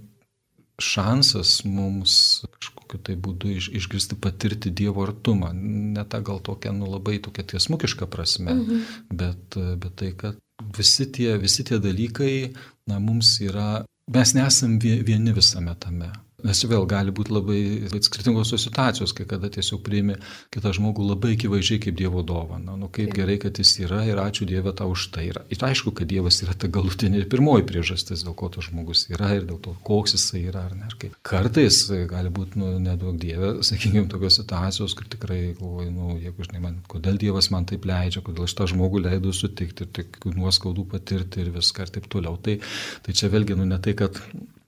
šansas 0.81 1.63
mums 1.65 2.43
kažkokiu 2.59 2.99
tai 3.03 3.15
būdu 3.17 3.51
iš, 3.57 3.69
išgirsti, 3.79 4.17
patirti 4.21 4.71
Dievo 4.71 5.03
artumą. 5.07 5.51
Ne 5.53 6.03
ta 6.09 6.21
gal 6.21 6.39
tokia, 6.43 6.73
nu 6.75 6.89
labai 6.91 7.17
tokia 7.23 7.45
tiesmukiška 7.53 8.09
prasme, 8.09 8.53
mhm. 8.53 8.83
bet, 9.09 9.57
bet 9.81 9.97
tai, 9.97 10.13
kad 10.17 10.37
visi 10.77 11.09
tie, 11.11 11.35
visi 11.41 11.65
tie 11.67 11.81
dalykai, 11.81 12.53
na, 12.89 13.01
mums 13.03 13.37
yra, 13.45 13.83
mes 14.13 14.33
nesam 14.37 14.77
vieni 14.81 15.33
visame 15.35 15.75
tame. 15.81 16.11
Nes 16.47 16.63
vėl 16.63 16.85
gali 16.89 17.11
būti 17.15 17.33
labai 17.35 17.59
skirtingos 18.05 18.53
situacijos, 18.55 19.13
kai 19.15 19.25
kada 19.29 19.49
tiesiog 19.51 19.81
priimi 19.83 20.15
kitą 20.53 20.71
žmogų 20.77 21.05
labai 21.09 21.33
akivaizdžiai 21.35 21.81
kaip 21.83 21.97
Dievo 21.99 22.23
dovana. 22.25 22.77
Nu, 22.79 22.89
kaip 22.93 23.11
gerai, 23.15 23.37
kad 23.41 23.59
jis 23.59 23.73
yra 23.83 24.03
ir 24.07 24.21
ačiū 24.21 24.47
Dievę 24.47 24.73
tau 24.77 24.93
už 24.93 25.09
tai. 25.15 25.27
Ir, 25.31 25.41
ir 25.53 25.65
aišku, 25.69 25.93
kad 25.97 26.09
Dievas 26.09 26.39
yra 26.45 26.55
ta 26.57 26.69
galutinė 26.71 27.21
ir 27.21 27.29
pirmoji 27.31 27.67
priežastis, 27.67 28.23
dėl 28.25 28.35
ko 28.37 28.49
tas 28.53 28.69
žmogus 28.69 29.07
yra 29.11 29.33
ir 29.37 29.47
dėl 29.49 29.59
to, 29.63 29.75
koks 29.87 30.15
jisai 30.17 30.45
yra. 30.47 30.65
Ar 30.67 30.75
ne. 30.77 31.11
Kartais 31.27 31.83
gali 32.09 32.31
būti, 32.33 32.59
nu, 32.61 32.73
nedaug 32.83 33.19
Dievė, 33.21 33.53
sakykime, 33.67 34.07
tokios 34.11 34.39
situacijos, 34.39 34.95
kur 34.97 35.07
tikrai 35.11 35.39
galvoju, 35.59 35.91
nu, 35.93 36.17
jeigu 36.23 36.47
žinai, 36.47 36.63
man, 36.63 36.81
kodėl 36.91 37.19
Dievas 37.21 37.51
man 37.53 37.67
taip 37.69 37.87
leidžia, 37.87 38.23
kodėl 38.25 38.47
aš 38.47 38.57
tą 38.57 38.69
žmogų 38.71 39.03
leidau 39.05 39.33
sutikti 39.35 39.85
ir 39.85 39.93
tik 39.99 40.21
nuoskaudų 40.27 40.87
patirti 40.93 41.43
ir 41.43 41.53
viską 41.55 41.87
ir 41.87 41.95
taip 41.97 42.11
toliau. 42.11 42.39
Tai, 42.43 42.59
tai 43.05 43.17
čia 43.17 43.31
vėlgi, 43.33 43.57
nu, 43.59 43.67
ne 43.67 43.79
tai, 43.83 43.95
kad 43.97 44.21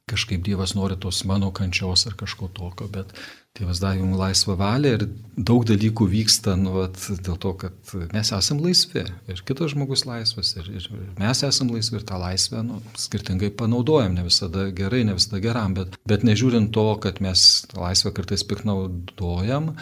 kažkaip 0.10 0.42
Dievas 0.46 0.76
nori 0.78 0.98
tos 1.00 1.22
mano 1.30 1.52
kančios 1.56 2.08
ar 2.10 2.18
kažko 2.20 2.50
tokio, 2.56 2.90
bet 2.92 3.14
Dievas 3.58 3.80
davė 3.82 4.04
mums 4.06 4.20
laisvą 4.20 4.54
valią 4.60 4.92
ir 4.96 5.04
daug 5.50 5.64
dalykų 5.68 6.06
vyksta 6.12 6.54
nu, 6.60 6.72
vat, 6.76 7.00
dėl 7.26 7.38
to, 7.42 7.54
kad 7.60 7.94
mes 8.14 8.30
esame 8.36 8.64
laisvi 8.68 9.04
ir 9.04 9.42
kitas 9.48 9.74
žmogus 9.74 10.06
laisvas 10.08 10.54
ir, 10.60 10.70
ir 10.78 10.86
mes 11.20 11.42
esame 11.48 11.76
laisvi 11.76 11.98
ir 12.00 12.06
tą 12.08 12.20
laisvę 12.22 12.62
nu, 12.68 12.78
skirtingai 13.02 13.50
panaudojam, 13.60 14.14
ne 14.16 14.28
visada 14.28 14.68
gerai, 14.76 15.02
ne 15.10 15.18
visada 15.18 15.42
geram, 15.44 15.76
bet, 15.80 15.98
bet 16.08 16.26
nežiūrint 16.28 16.72
to, 16.76 16.86
kad 17.04 17.24
mes 17.26 17.48
tą 17.72 17.82
laisvę 17.84 18.14
kartais 18.20 18.46
piknaudojam, 18.48 19.74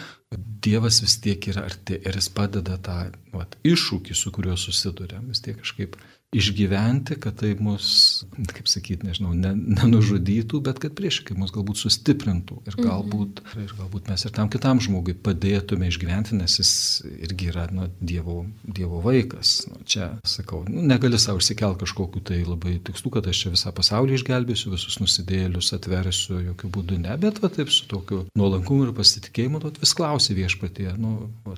Dievas 0.68 0.98
vis 1.00 1.14
tiek 1.24 1.46
yra 1.48 1.62
arti 1.70 1.96
ir 2.02 2.18
jis 2.20 2.28
padeda 2.36 2.76
tą 2.84 2.98
vat, 3.32 3.54
iššūkį, 3.64 4.16
su 4.18 4.34
kuriuo 4.36 4.58
susidurėm, 4.60 5.30
vis 5.32 5.40
tiek 5.46 5.62
kažkaip 5.62 5.96
išgyventi, 6.36 7.16
kad 7.24 7.38
tai 7.40 7.54
mus, 7.64 8.26
kaip 8.52 8.68
sakyti, 8.68 9.08
nežinau, 9.08 9.32
ne, 9.38 9.54
nenužudytų, 9.56 10.60
bet 10.66 10.82
kad 10.84 10.92
priešingai 10.98 11.38
mus 11.40 11.54
galbūt 11.56 11.80
sustiprintų 11.80 12.58
ir 12.66 12.76
mhm. 12.76 12.84
galbūt, 12.84 13.40
ir 13.64 13.72
galbūt 13.78 14.12
mes 14.12 14.28
ir 14.28 14.34
tam 14.36 14.52
kitam 14.52 14.82
žmogui 14.84 15.16
padėtume 15.24 15.88
išgyventi, 15.88 16.36
nes 16.36 16.58
jis 16.60 16.74
irgi 17.16 17.48
yra 17.54 17.70
nu, 17.72 17.88
dievo, 18.04 18.42
dievo 18.68 19.00
vaikas. 19.06 19.56
Nu, 19.72 19.80
čia, 19.88 20.12
sakau, 20.28 20.66
nu, 20.68 20.84
negali 20.92 21.20
savo 21.22 21.40
išsikelti 21.40 21.86
kažkokiu 21.86 22.26
tai 22.28 22.42
labai 22.44 22.76
tikslu, 22.84 23.14
kad 23.16 23.32
aš 23.32 23.46
čia 23.46 23.56
visą 23.56 23.72
pasaulį 23.80 24.20
išgelbėsiu, 24.20 24.76
visus 24.76 25.00
nusidėlius 25.00 25.72
atversiu, 25.80 26.42
jokių 26.52 26.76
būdų 26.76 27.02
ne, 27.08 27.16
bet 27.24 27.40
va 27.40 27.54
taip 27.56 27.72
su 27.72 27.88
tokiu 27.88 28.26
nuolankumu 28.36 28.90
ir 28.90 28.96
pasitikėjimu, 29.00 29.64
tu 29.64 29.80
vis 29.80 29.96
klausi 29.96 30.36
viešpatie, 30.36 30.92
nu, 31.00 31.30
va, 31.48 31.56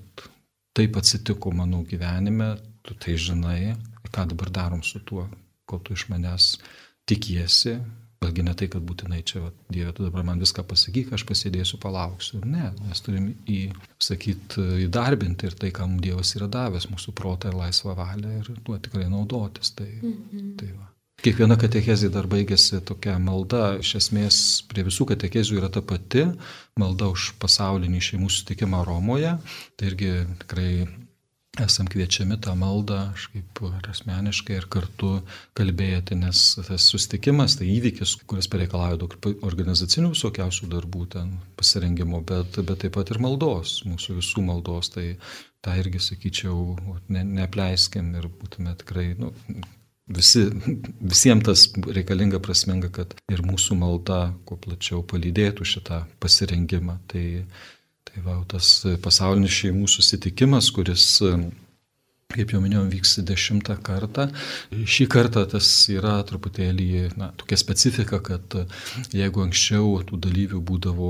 taip 0.78 1.02
atsitiko 1.02 1.58
mano 1.58 1.82
gyvenime, 1.90 2.54
tu 2.86 2.94
tai 2.94 3.18
žinai, 3.20 3.74
ką 4.16 4.28
dabar 4.34 4.52
darom 4.54 4.84
su 4.84 5.02
tuo, 5.06 5.28
ko 5.70 5.80
tu 5.84 5.96
iš 5.98 6.08
manęs 6.12 6.54
tikiesi. 7.10 7.80
Galgi 8.20 8.44
ne 8.44 8.52
tai, 8.58 8.68
kad 8.68 8.84
būtinai 8.84 9.22
čia, 9.24 9.40
va, 9.46 9.50
Dieve, 9.72 9.94
tu 9.96 10.04
dabar 10.04 10.26
man 10.28 10.42
viską 10.44 10.66
pasakyk, 10.68 11.14
aš 11.16 11.24
pasėdėsiu, 11.30 11.78
palauksiu. 11.80 12.42
Ne, 12.44 12.74
mes 12.84 13.00
turim 13.06 13.30
į, 13.48 13.60
sakyt, 14.04 14.58
įdarbinti 14.90 15.48
ir 15.48 15.56
tai, 15.62 15.72
kam 15.76 15.96
Dievas 16.04 16.34
yra 16.36 16.50
davęs, 16.52 16.90
mūsų 16.92 17.16
protą 17.16 17.54
ir 17.54 17.60
laisvą 17.62 17.96
valią 17.96 18.42
ir 18.42 18.52
tuo 18.68 18.76
tikrai 18.76 19.08
naudotis. 19.08 19.72
Tai, 19.78 19.88
mhm. 20.02 20.56
tai 20.60 20.74
va. 20.74 20.90
Kiekviena 21.20 21.58
katekezija 21.60 22.12
dar 22.14 22.30
baigėsi 22.32 22.80
tokia 22.88 23.18
malda, 23.20 23.74
iš 23.82 23.98
esmės 24.00 24.38
prie 24.72 24.86
visų 24.88 25.10
katekezijų 25.10 25.60
yra 25.60 25.68
ta 25.72 25.82
pati 25.84 26.24
malda 26.80 27.10
už 27.12 27.34
pasaulinį 27.42 28.00
šeimų 28.08 28.30
sutikimą 28.32 28.86
Romoje. 28.88 29.34
Tai 29.76 29.90
irgi 29.90 30.14
tikrai 30.44 30.70
esam 31.64 31.88
kviečiami 31.92 32.38
tą 32.44 32.56
maldą, 32.60 33.00
aš 33.14 33.28
kaip 33.34 33.62
ir 33.68 33.90
asmeniškai 33.92 34.58
ir 34.60 34.68
kartu 34.72 35.12
kalbėti, 35.58 36.18
nes 36.20 36.44
tas 36.68 36.88
sustikimas, 36.92 37.58
tai 37.60 37.70
įvykis, 37.76 38.16
kuris 38.30 38.50
pareikalauja 38.52 39.00
daug 39.02 39.16
organizacinių 39.48 40.14
visokiausių 40.14 40.70
darbų, 40.74 41.06
ten 41.16 41.34
pasirengimo, 41.60 42.22
bet, 42.26 42.62
bet 42.62 42.86
taip 42.86 42.96
pat 42.98 43.14
ir 43.14 43.22
maldos, 43.24 43.80
mūsų 43.90 44.20
visų 44.22 44.46
maldos, 44.48 44.94
tai 44.96 45.10
tą 45.66 45.76
irgi 45.82 46.02
sakyčiau, 46.04 46.62
ne, 47.12 47.26
neapleiskim 47.40 48.14
ir 48.20 48.30
būtume 48.40 48.76
tikrai, 48.80 49.12
nu, 49.20 49.34
visi, 50.10 50.46
visiems 51.00 51.46
tas 51.46 51.66
reikalinga 51.86 52.42
prasminga, 52.44 52.92
kad 52.94 53.16
ir 53.32 53.44
mūsų 53.46 53.78
malda 53.80 54.22
kuo 54.48 54.58
plačiau 54.62 55.04
palydėtų 55.08 55.68
šitą 55.68 56.04
pasirengimą. 56.24 57.00
Tai 57.12 57.26
Tai 58.10 58.26
va, 58.26 58.38
tas 58.50 58.76
pasaulinis 59.04 59.56
šeimų 59.62 59.90
susitikimas, 59.92 60.72
kuris 60.76 61.10
kaip 62.30 62.52
jau 62.54 62.60
minėjau, 62.62 62.84
vyks 62.92 63.16
dešimtą 63.26 63.80
kartą. 63.82 64.28
Šį 64.70 65.08
kartą 65.10 65.42
tas 65.50 65.66
yra 65.90 66.20
truputėlį 66.30 67.08
na, 67.18 67.32
tokia 67.42 67.58
specifika, 67.58 68.20
kad 68.22 68.54
jeigu 69.18 69.42
anksčiau 69.48 69.96
tų 70.06 70.20
dalyvių 70.28 70.62
būdavo 70.70 71.10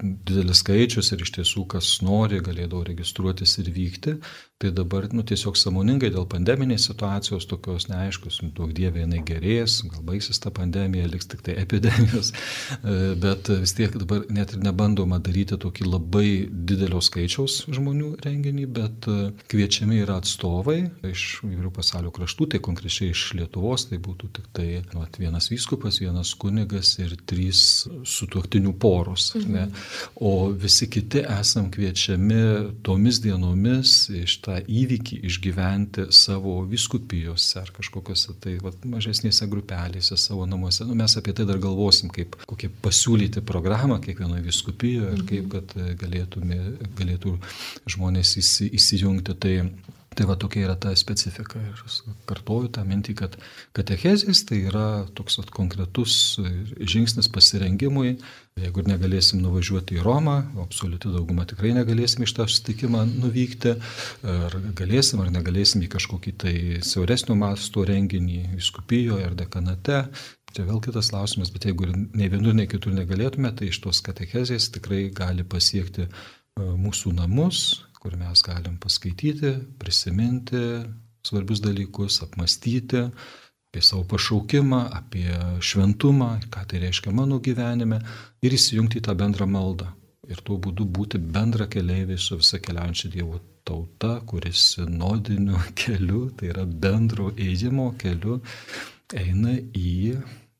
didelis 0.00 0.62
skaičius 0.64 1.12
ir 1.12 1.26
iš 1.26 1.34
tiesų 1.36 1.66
kas 1.74 1.90
nori 2.06 2.40
galėdavo 2.46 2.80
registruotis 2.88 3.58
ir 3.60 3.68
vykti, 3.76 4.16
tai 4.62 4.70
dabar 4.70 5.08
nu, 5.10 5.24
tiesiog 5.26 5.56
samoningai 5.58 6.12
dėl 6.14 6.26
pandeminės 6.30 6.86
situacijos 6.86 7.48
tokios 7.50 7.88
neaiškus, 7.90 8.40
nu, 8.44 8.52
daug 8.54 8.70
dievė 8.76 9.02
jinai 9.02 9.22
gerės, 9.26 9.80
gal 9.90 10.04
baigsis 10.06 10.38
ta 10.42 10.52
pandemija, 10.54 11.08
liks 11.10 11.26
tik 11.32 11.42
tai 11.46 11.56
epidemijos, 11.62 12.30
bet 13.24 13.50
vis 13.50 13.74
tiek 13.78 13.96
dabar 13.98 14.22
net 14.30 14.54
ir 14.54 14.62
nebandoma 14.62 15.18
daryti 15.22 15.58
tokį 15.58 15.88
labai 15.88 16.28
didelio 16.70 17.02
skaičiaus 17.02 17.64
žmonių 17.74 18.12
renginį, 18.22 18.68
bet 18.78 19.08
kviečiami 19.50 19.98
yra 20.04 20.20
atstovai 20.22 20.78
iš 21.10 21.24
įvairių 21.48 21.74
pasaulio 21.74 22.14
kraštų, 22.14 22.52
tai 22.54 22.62
konkrečiai 22.62 23.10
iš 23.10 23.24
Lietuvos, 23.40 23.88
tai 23.90 23.98
būtų 24.02 24.30
tik 24.38 24.46
tai 24.54 24.68
nu, 24.92 25.02
vienas 25.18 25.50
vyskupas, 25.50 25.98
vienas 26.04 26.36
kunigas 26.38 26.94
ir 27.02 27.16
trys 27.26 27.64
sutuoktinių 28.06 28.76
poros. 28.78 29.32
Mhm. 29.40 29.74
O 30.22 30.52
visi 30.54 30.86
kiti 30.92 31.24
esam 31.26 31.70
kviečiami 31.74 32.42
tomis 32.86 33.18
dienomis 33.24 34.06
iš 34.22 34.38
tą 34.44 34.51
įvykį 34.60 35.20
išgyventi 35.28 36.06
savo 36.14 36.58
viskupijose 36.68 37.60
ar 37.62 37.72
kažkokiose 37.76 38.36
tai 38.42 38.56
va, 38.62 38.72
mažesnėse 38.94 39.48
grupelėse 39.50 40.18
savo 40.20 40.46
namuose. 40.48 40.84
Nu, 40.88 40.96
mes 40.98 41.16
apie 41.18 41.34
tai 41.36 41.46
dar 41.48 41.60
galvosim, 41.62 42.12
kaip 42.12 42.36
kokią 42.50 42.72
pasiūlyti 42.84 43.44
programą 43.48 44.00
kiekvienoje 44.04 44.46
viskupijoje 44.48 45.16
ir 45.16 45.24
kaip 45.28 45.48
mhm. 45.48 45.50
kad 45.56 45.98
galėtume, 46.02 46.60
galėtų 46.98 47.36
žmonės 47.96 48.36
įsi, 48.42 48.70
įsijungti. 48.78 49.38
Tai 49.42 49.54
Tai 50.12 50.26
va 50.28 50.36
tokia 50.36 50.66
yra 50.66 50.74
ta 50.76 50.92
specifika. 50.98 51.60
Ir 51.60 51.78
kartuoju 52.28 52.68
tą 52.76 52.84
mintį, 52.84 53.14
kad 53.16 53.36
katechezės 53.76 54.42
tai 54.48 54.62
yra 54.68 55.06
toks 55.16 55.38
vat, 55.40 55.52
konkretus 55.54 56.16
žingsnis 56.78 57.30
pasirengimui. 57.32 58.18
Jeigu 58.60 58.82
ir 58.82 58.90
negalėsim 58.90 59.40
nuvažiuoti 59.40 59.96
į 59.96 60.02
Romą, 60.04 60.36
absoliuti 60.60 61.08
dauguma 61.14 61.46
tikrai 61.48 61.72
negalėsim 61.72 62.26
iš 62.26 62.34
tą 62.36 62.44
susitikimą 62.44 63.06
nuvykti, 63.14 63.72
ar 64.28 64.58
galėsim 64.76 65.22
ar 65.24 65.32
negalėsim 65.32 65.86
į 65.86 65.88
kažkokį 65.94 66.34
tai 66.44 66.54
siauresnio 66.84 67.38
masto 67.40 67.86
renginį 67.88 68.58
viskupijoje 68.58 69.30
ar 69.30 69.38
dekanate, 69.38 70.04
Čia 70.52 70.66
vėl 70.68 70.82
kitas 70.84 71.08
klausimas, 71.08 71.48
bet 71.48 71.64
jeigu 71.64 71.86
nei 71.88 72.28
vienur, 72.28 72.52
nei 72.52 72.68
kitur 72.68 72.92
negalėtume, 72.92 73.54
tai 73.56 73.70
iš 73.70 73.78
tos 73.86 74.02
katechezės 74.04 74.68
tikrai 74.74 75.06
gali 75.16 75.46
pasiekti 75.48 76.04
e, 76.04 76.10
mūsų 76.60 77.14
namus, 77.16 77.62
kur 78.02 78.16
mes 78.18 78.42
galim 78.42 78.76
paskaityti, 78.82 79.54
prisiminti 79.78 80.62
svarbius 81.22 81.62
dalykus, 81.62 82.18
apmastyti 82.24 83.06
apie 83.72 83.82
savo 83.86 84.02
pašaukimą, 84.04 84.80
apie 84.98 85.32
šventumą, 85.64 86.34
ką 86.52 86.66
tai 86.68 86.82
reiškia 86.82 87.14
mano 87.16 87.38
gyvenime 87.40 88.02
ir 88.44 88.52
įsijungti 88.52 89.00
į 89.00 89.04
tą 89.06 89.14
bendrą 89.16 89.46
maldą. 89.48 89.86
Ir 90.28 90.42
tuo 90.44 90.58
būdu 90.60 90.84
būti 90.86 91.18
bendra 91.18 91.64
keliaiviai 91.70 92.20
su 92.20 92.36
visa 92.38 92.60
keliaujančia 92.62 93.08
Dievo 93.14 93.40
tauta, 93.64 94.18
kuris 94.28 94.74
sinodiniu 94.74 95.58
keliu, 95.80 96.26
tai 96.36 96.52
yra 96.52 96.66
bendro 96.66 97.30
ėjimo 97.32 97.92
keliu, 98.02 98.40
eina 99.16 99.56
į 99.78 100.18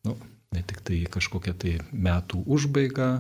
nu, 0.09 0.17
ne 0.57 0.63
tik 0.69 0.81
tai 0.87 1.03
kažkokią 1.13 1.55
tai 1.59 1.75
metų 1.93 2.43
užbaigą, 2.57 3.11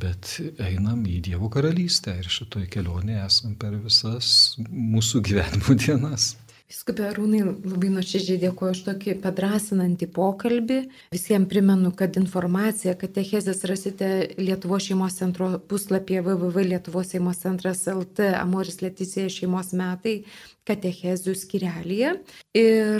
bet 0.00 0.36
einam 0.62 1.04
į 1.08 1.20
Dievo 1.28 1.50
karalystę 1.52 2.16
ir 2.20 2.28
šitoje 2.32 2.68
kelionėje 2.72 3.22
esam 3.26 3.54
per 3.60 3.76
visas 3.82 4.28
mūsų 4.68 5.22
gyvenimo 5.28 5.76
dienas. 5.82 6.34
Viskupė 6.66 7.04
Arūnai, 7.12 7.44
labai 7.46 7.92
nuoširdžiai 7.94 8.40
dėkuoju 8.42 8.74
už 8.74 8.80
tokį 8.88 9.12
padrasinantį 9.22 10.08
pokalbį. 10.16 10.78
Visiems 11.14 11.46
primenu, 11.52 11.92
kad 11.94 12.18
informaciją, 12.18 12.96
kad 12.98 13.14
techezės 13.14 13.62
rasite 13.70 14.34
Lietuvo 14.40 14.80
šeimos 14.82 15.14
centro 15.20 15.62
puslapyje 15.70 16.24
www.lietuvos.lt 16.26 18.18
Amoris 18.40 18.82
Leticija 18.82 19.30
šeimos 19.30 19.70
metai 19.78 20.26
katechezių 20.66 21.38
skirelėje. 21.38 22.18
Ir 22.58 22.98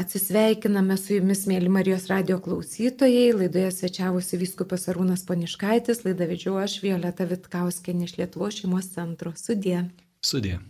atsisveikiname 0.00 0.96
su 0.96 1.20
jumis, 1.20 1.44
mėly 1.50 1.68
Marijos 1.68 2.08
radio 2.08 2.40
klausytojai. 2.40 3.36
Laidoje 3.36 3.68
svečiavosi 3.82 4.40
viskupas 4.40 4.88
Arūnas 4.88 5.28
Poniškaitis, 5.28 6.06
laidą 6.08 6.24
vedžiu 6.32 6.56
aš 6.56 6.80
Violeta 6.80 7.28
Vitkauskenė 7.28 8.08
iš 8.08 8.16
Lietuvos 8.22 8.62
šeimos 8.62 8.88
centro. 8.96 9.36
Sudė. 9.36 9.92
Sudė. 10.24 10.64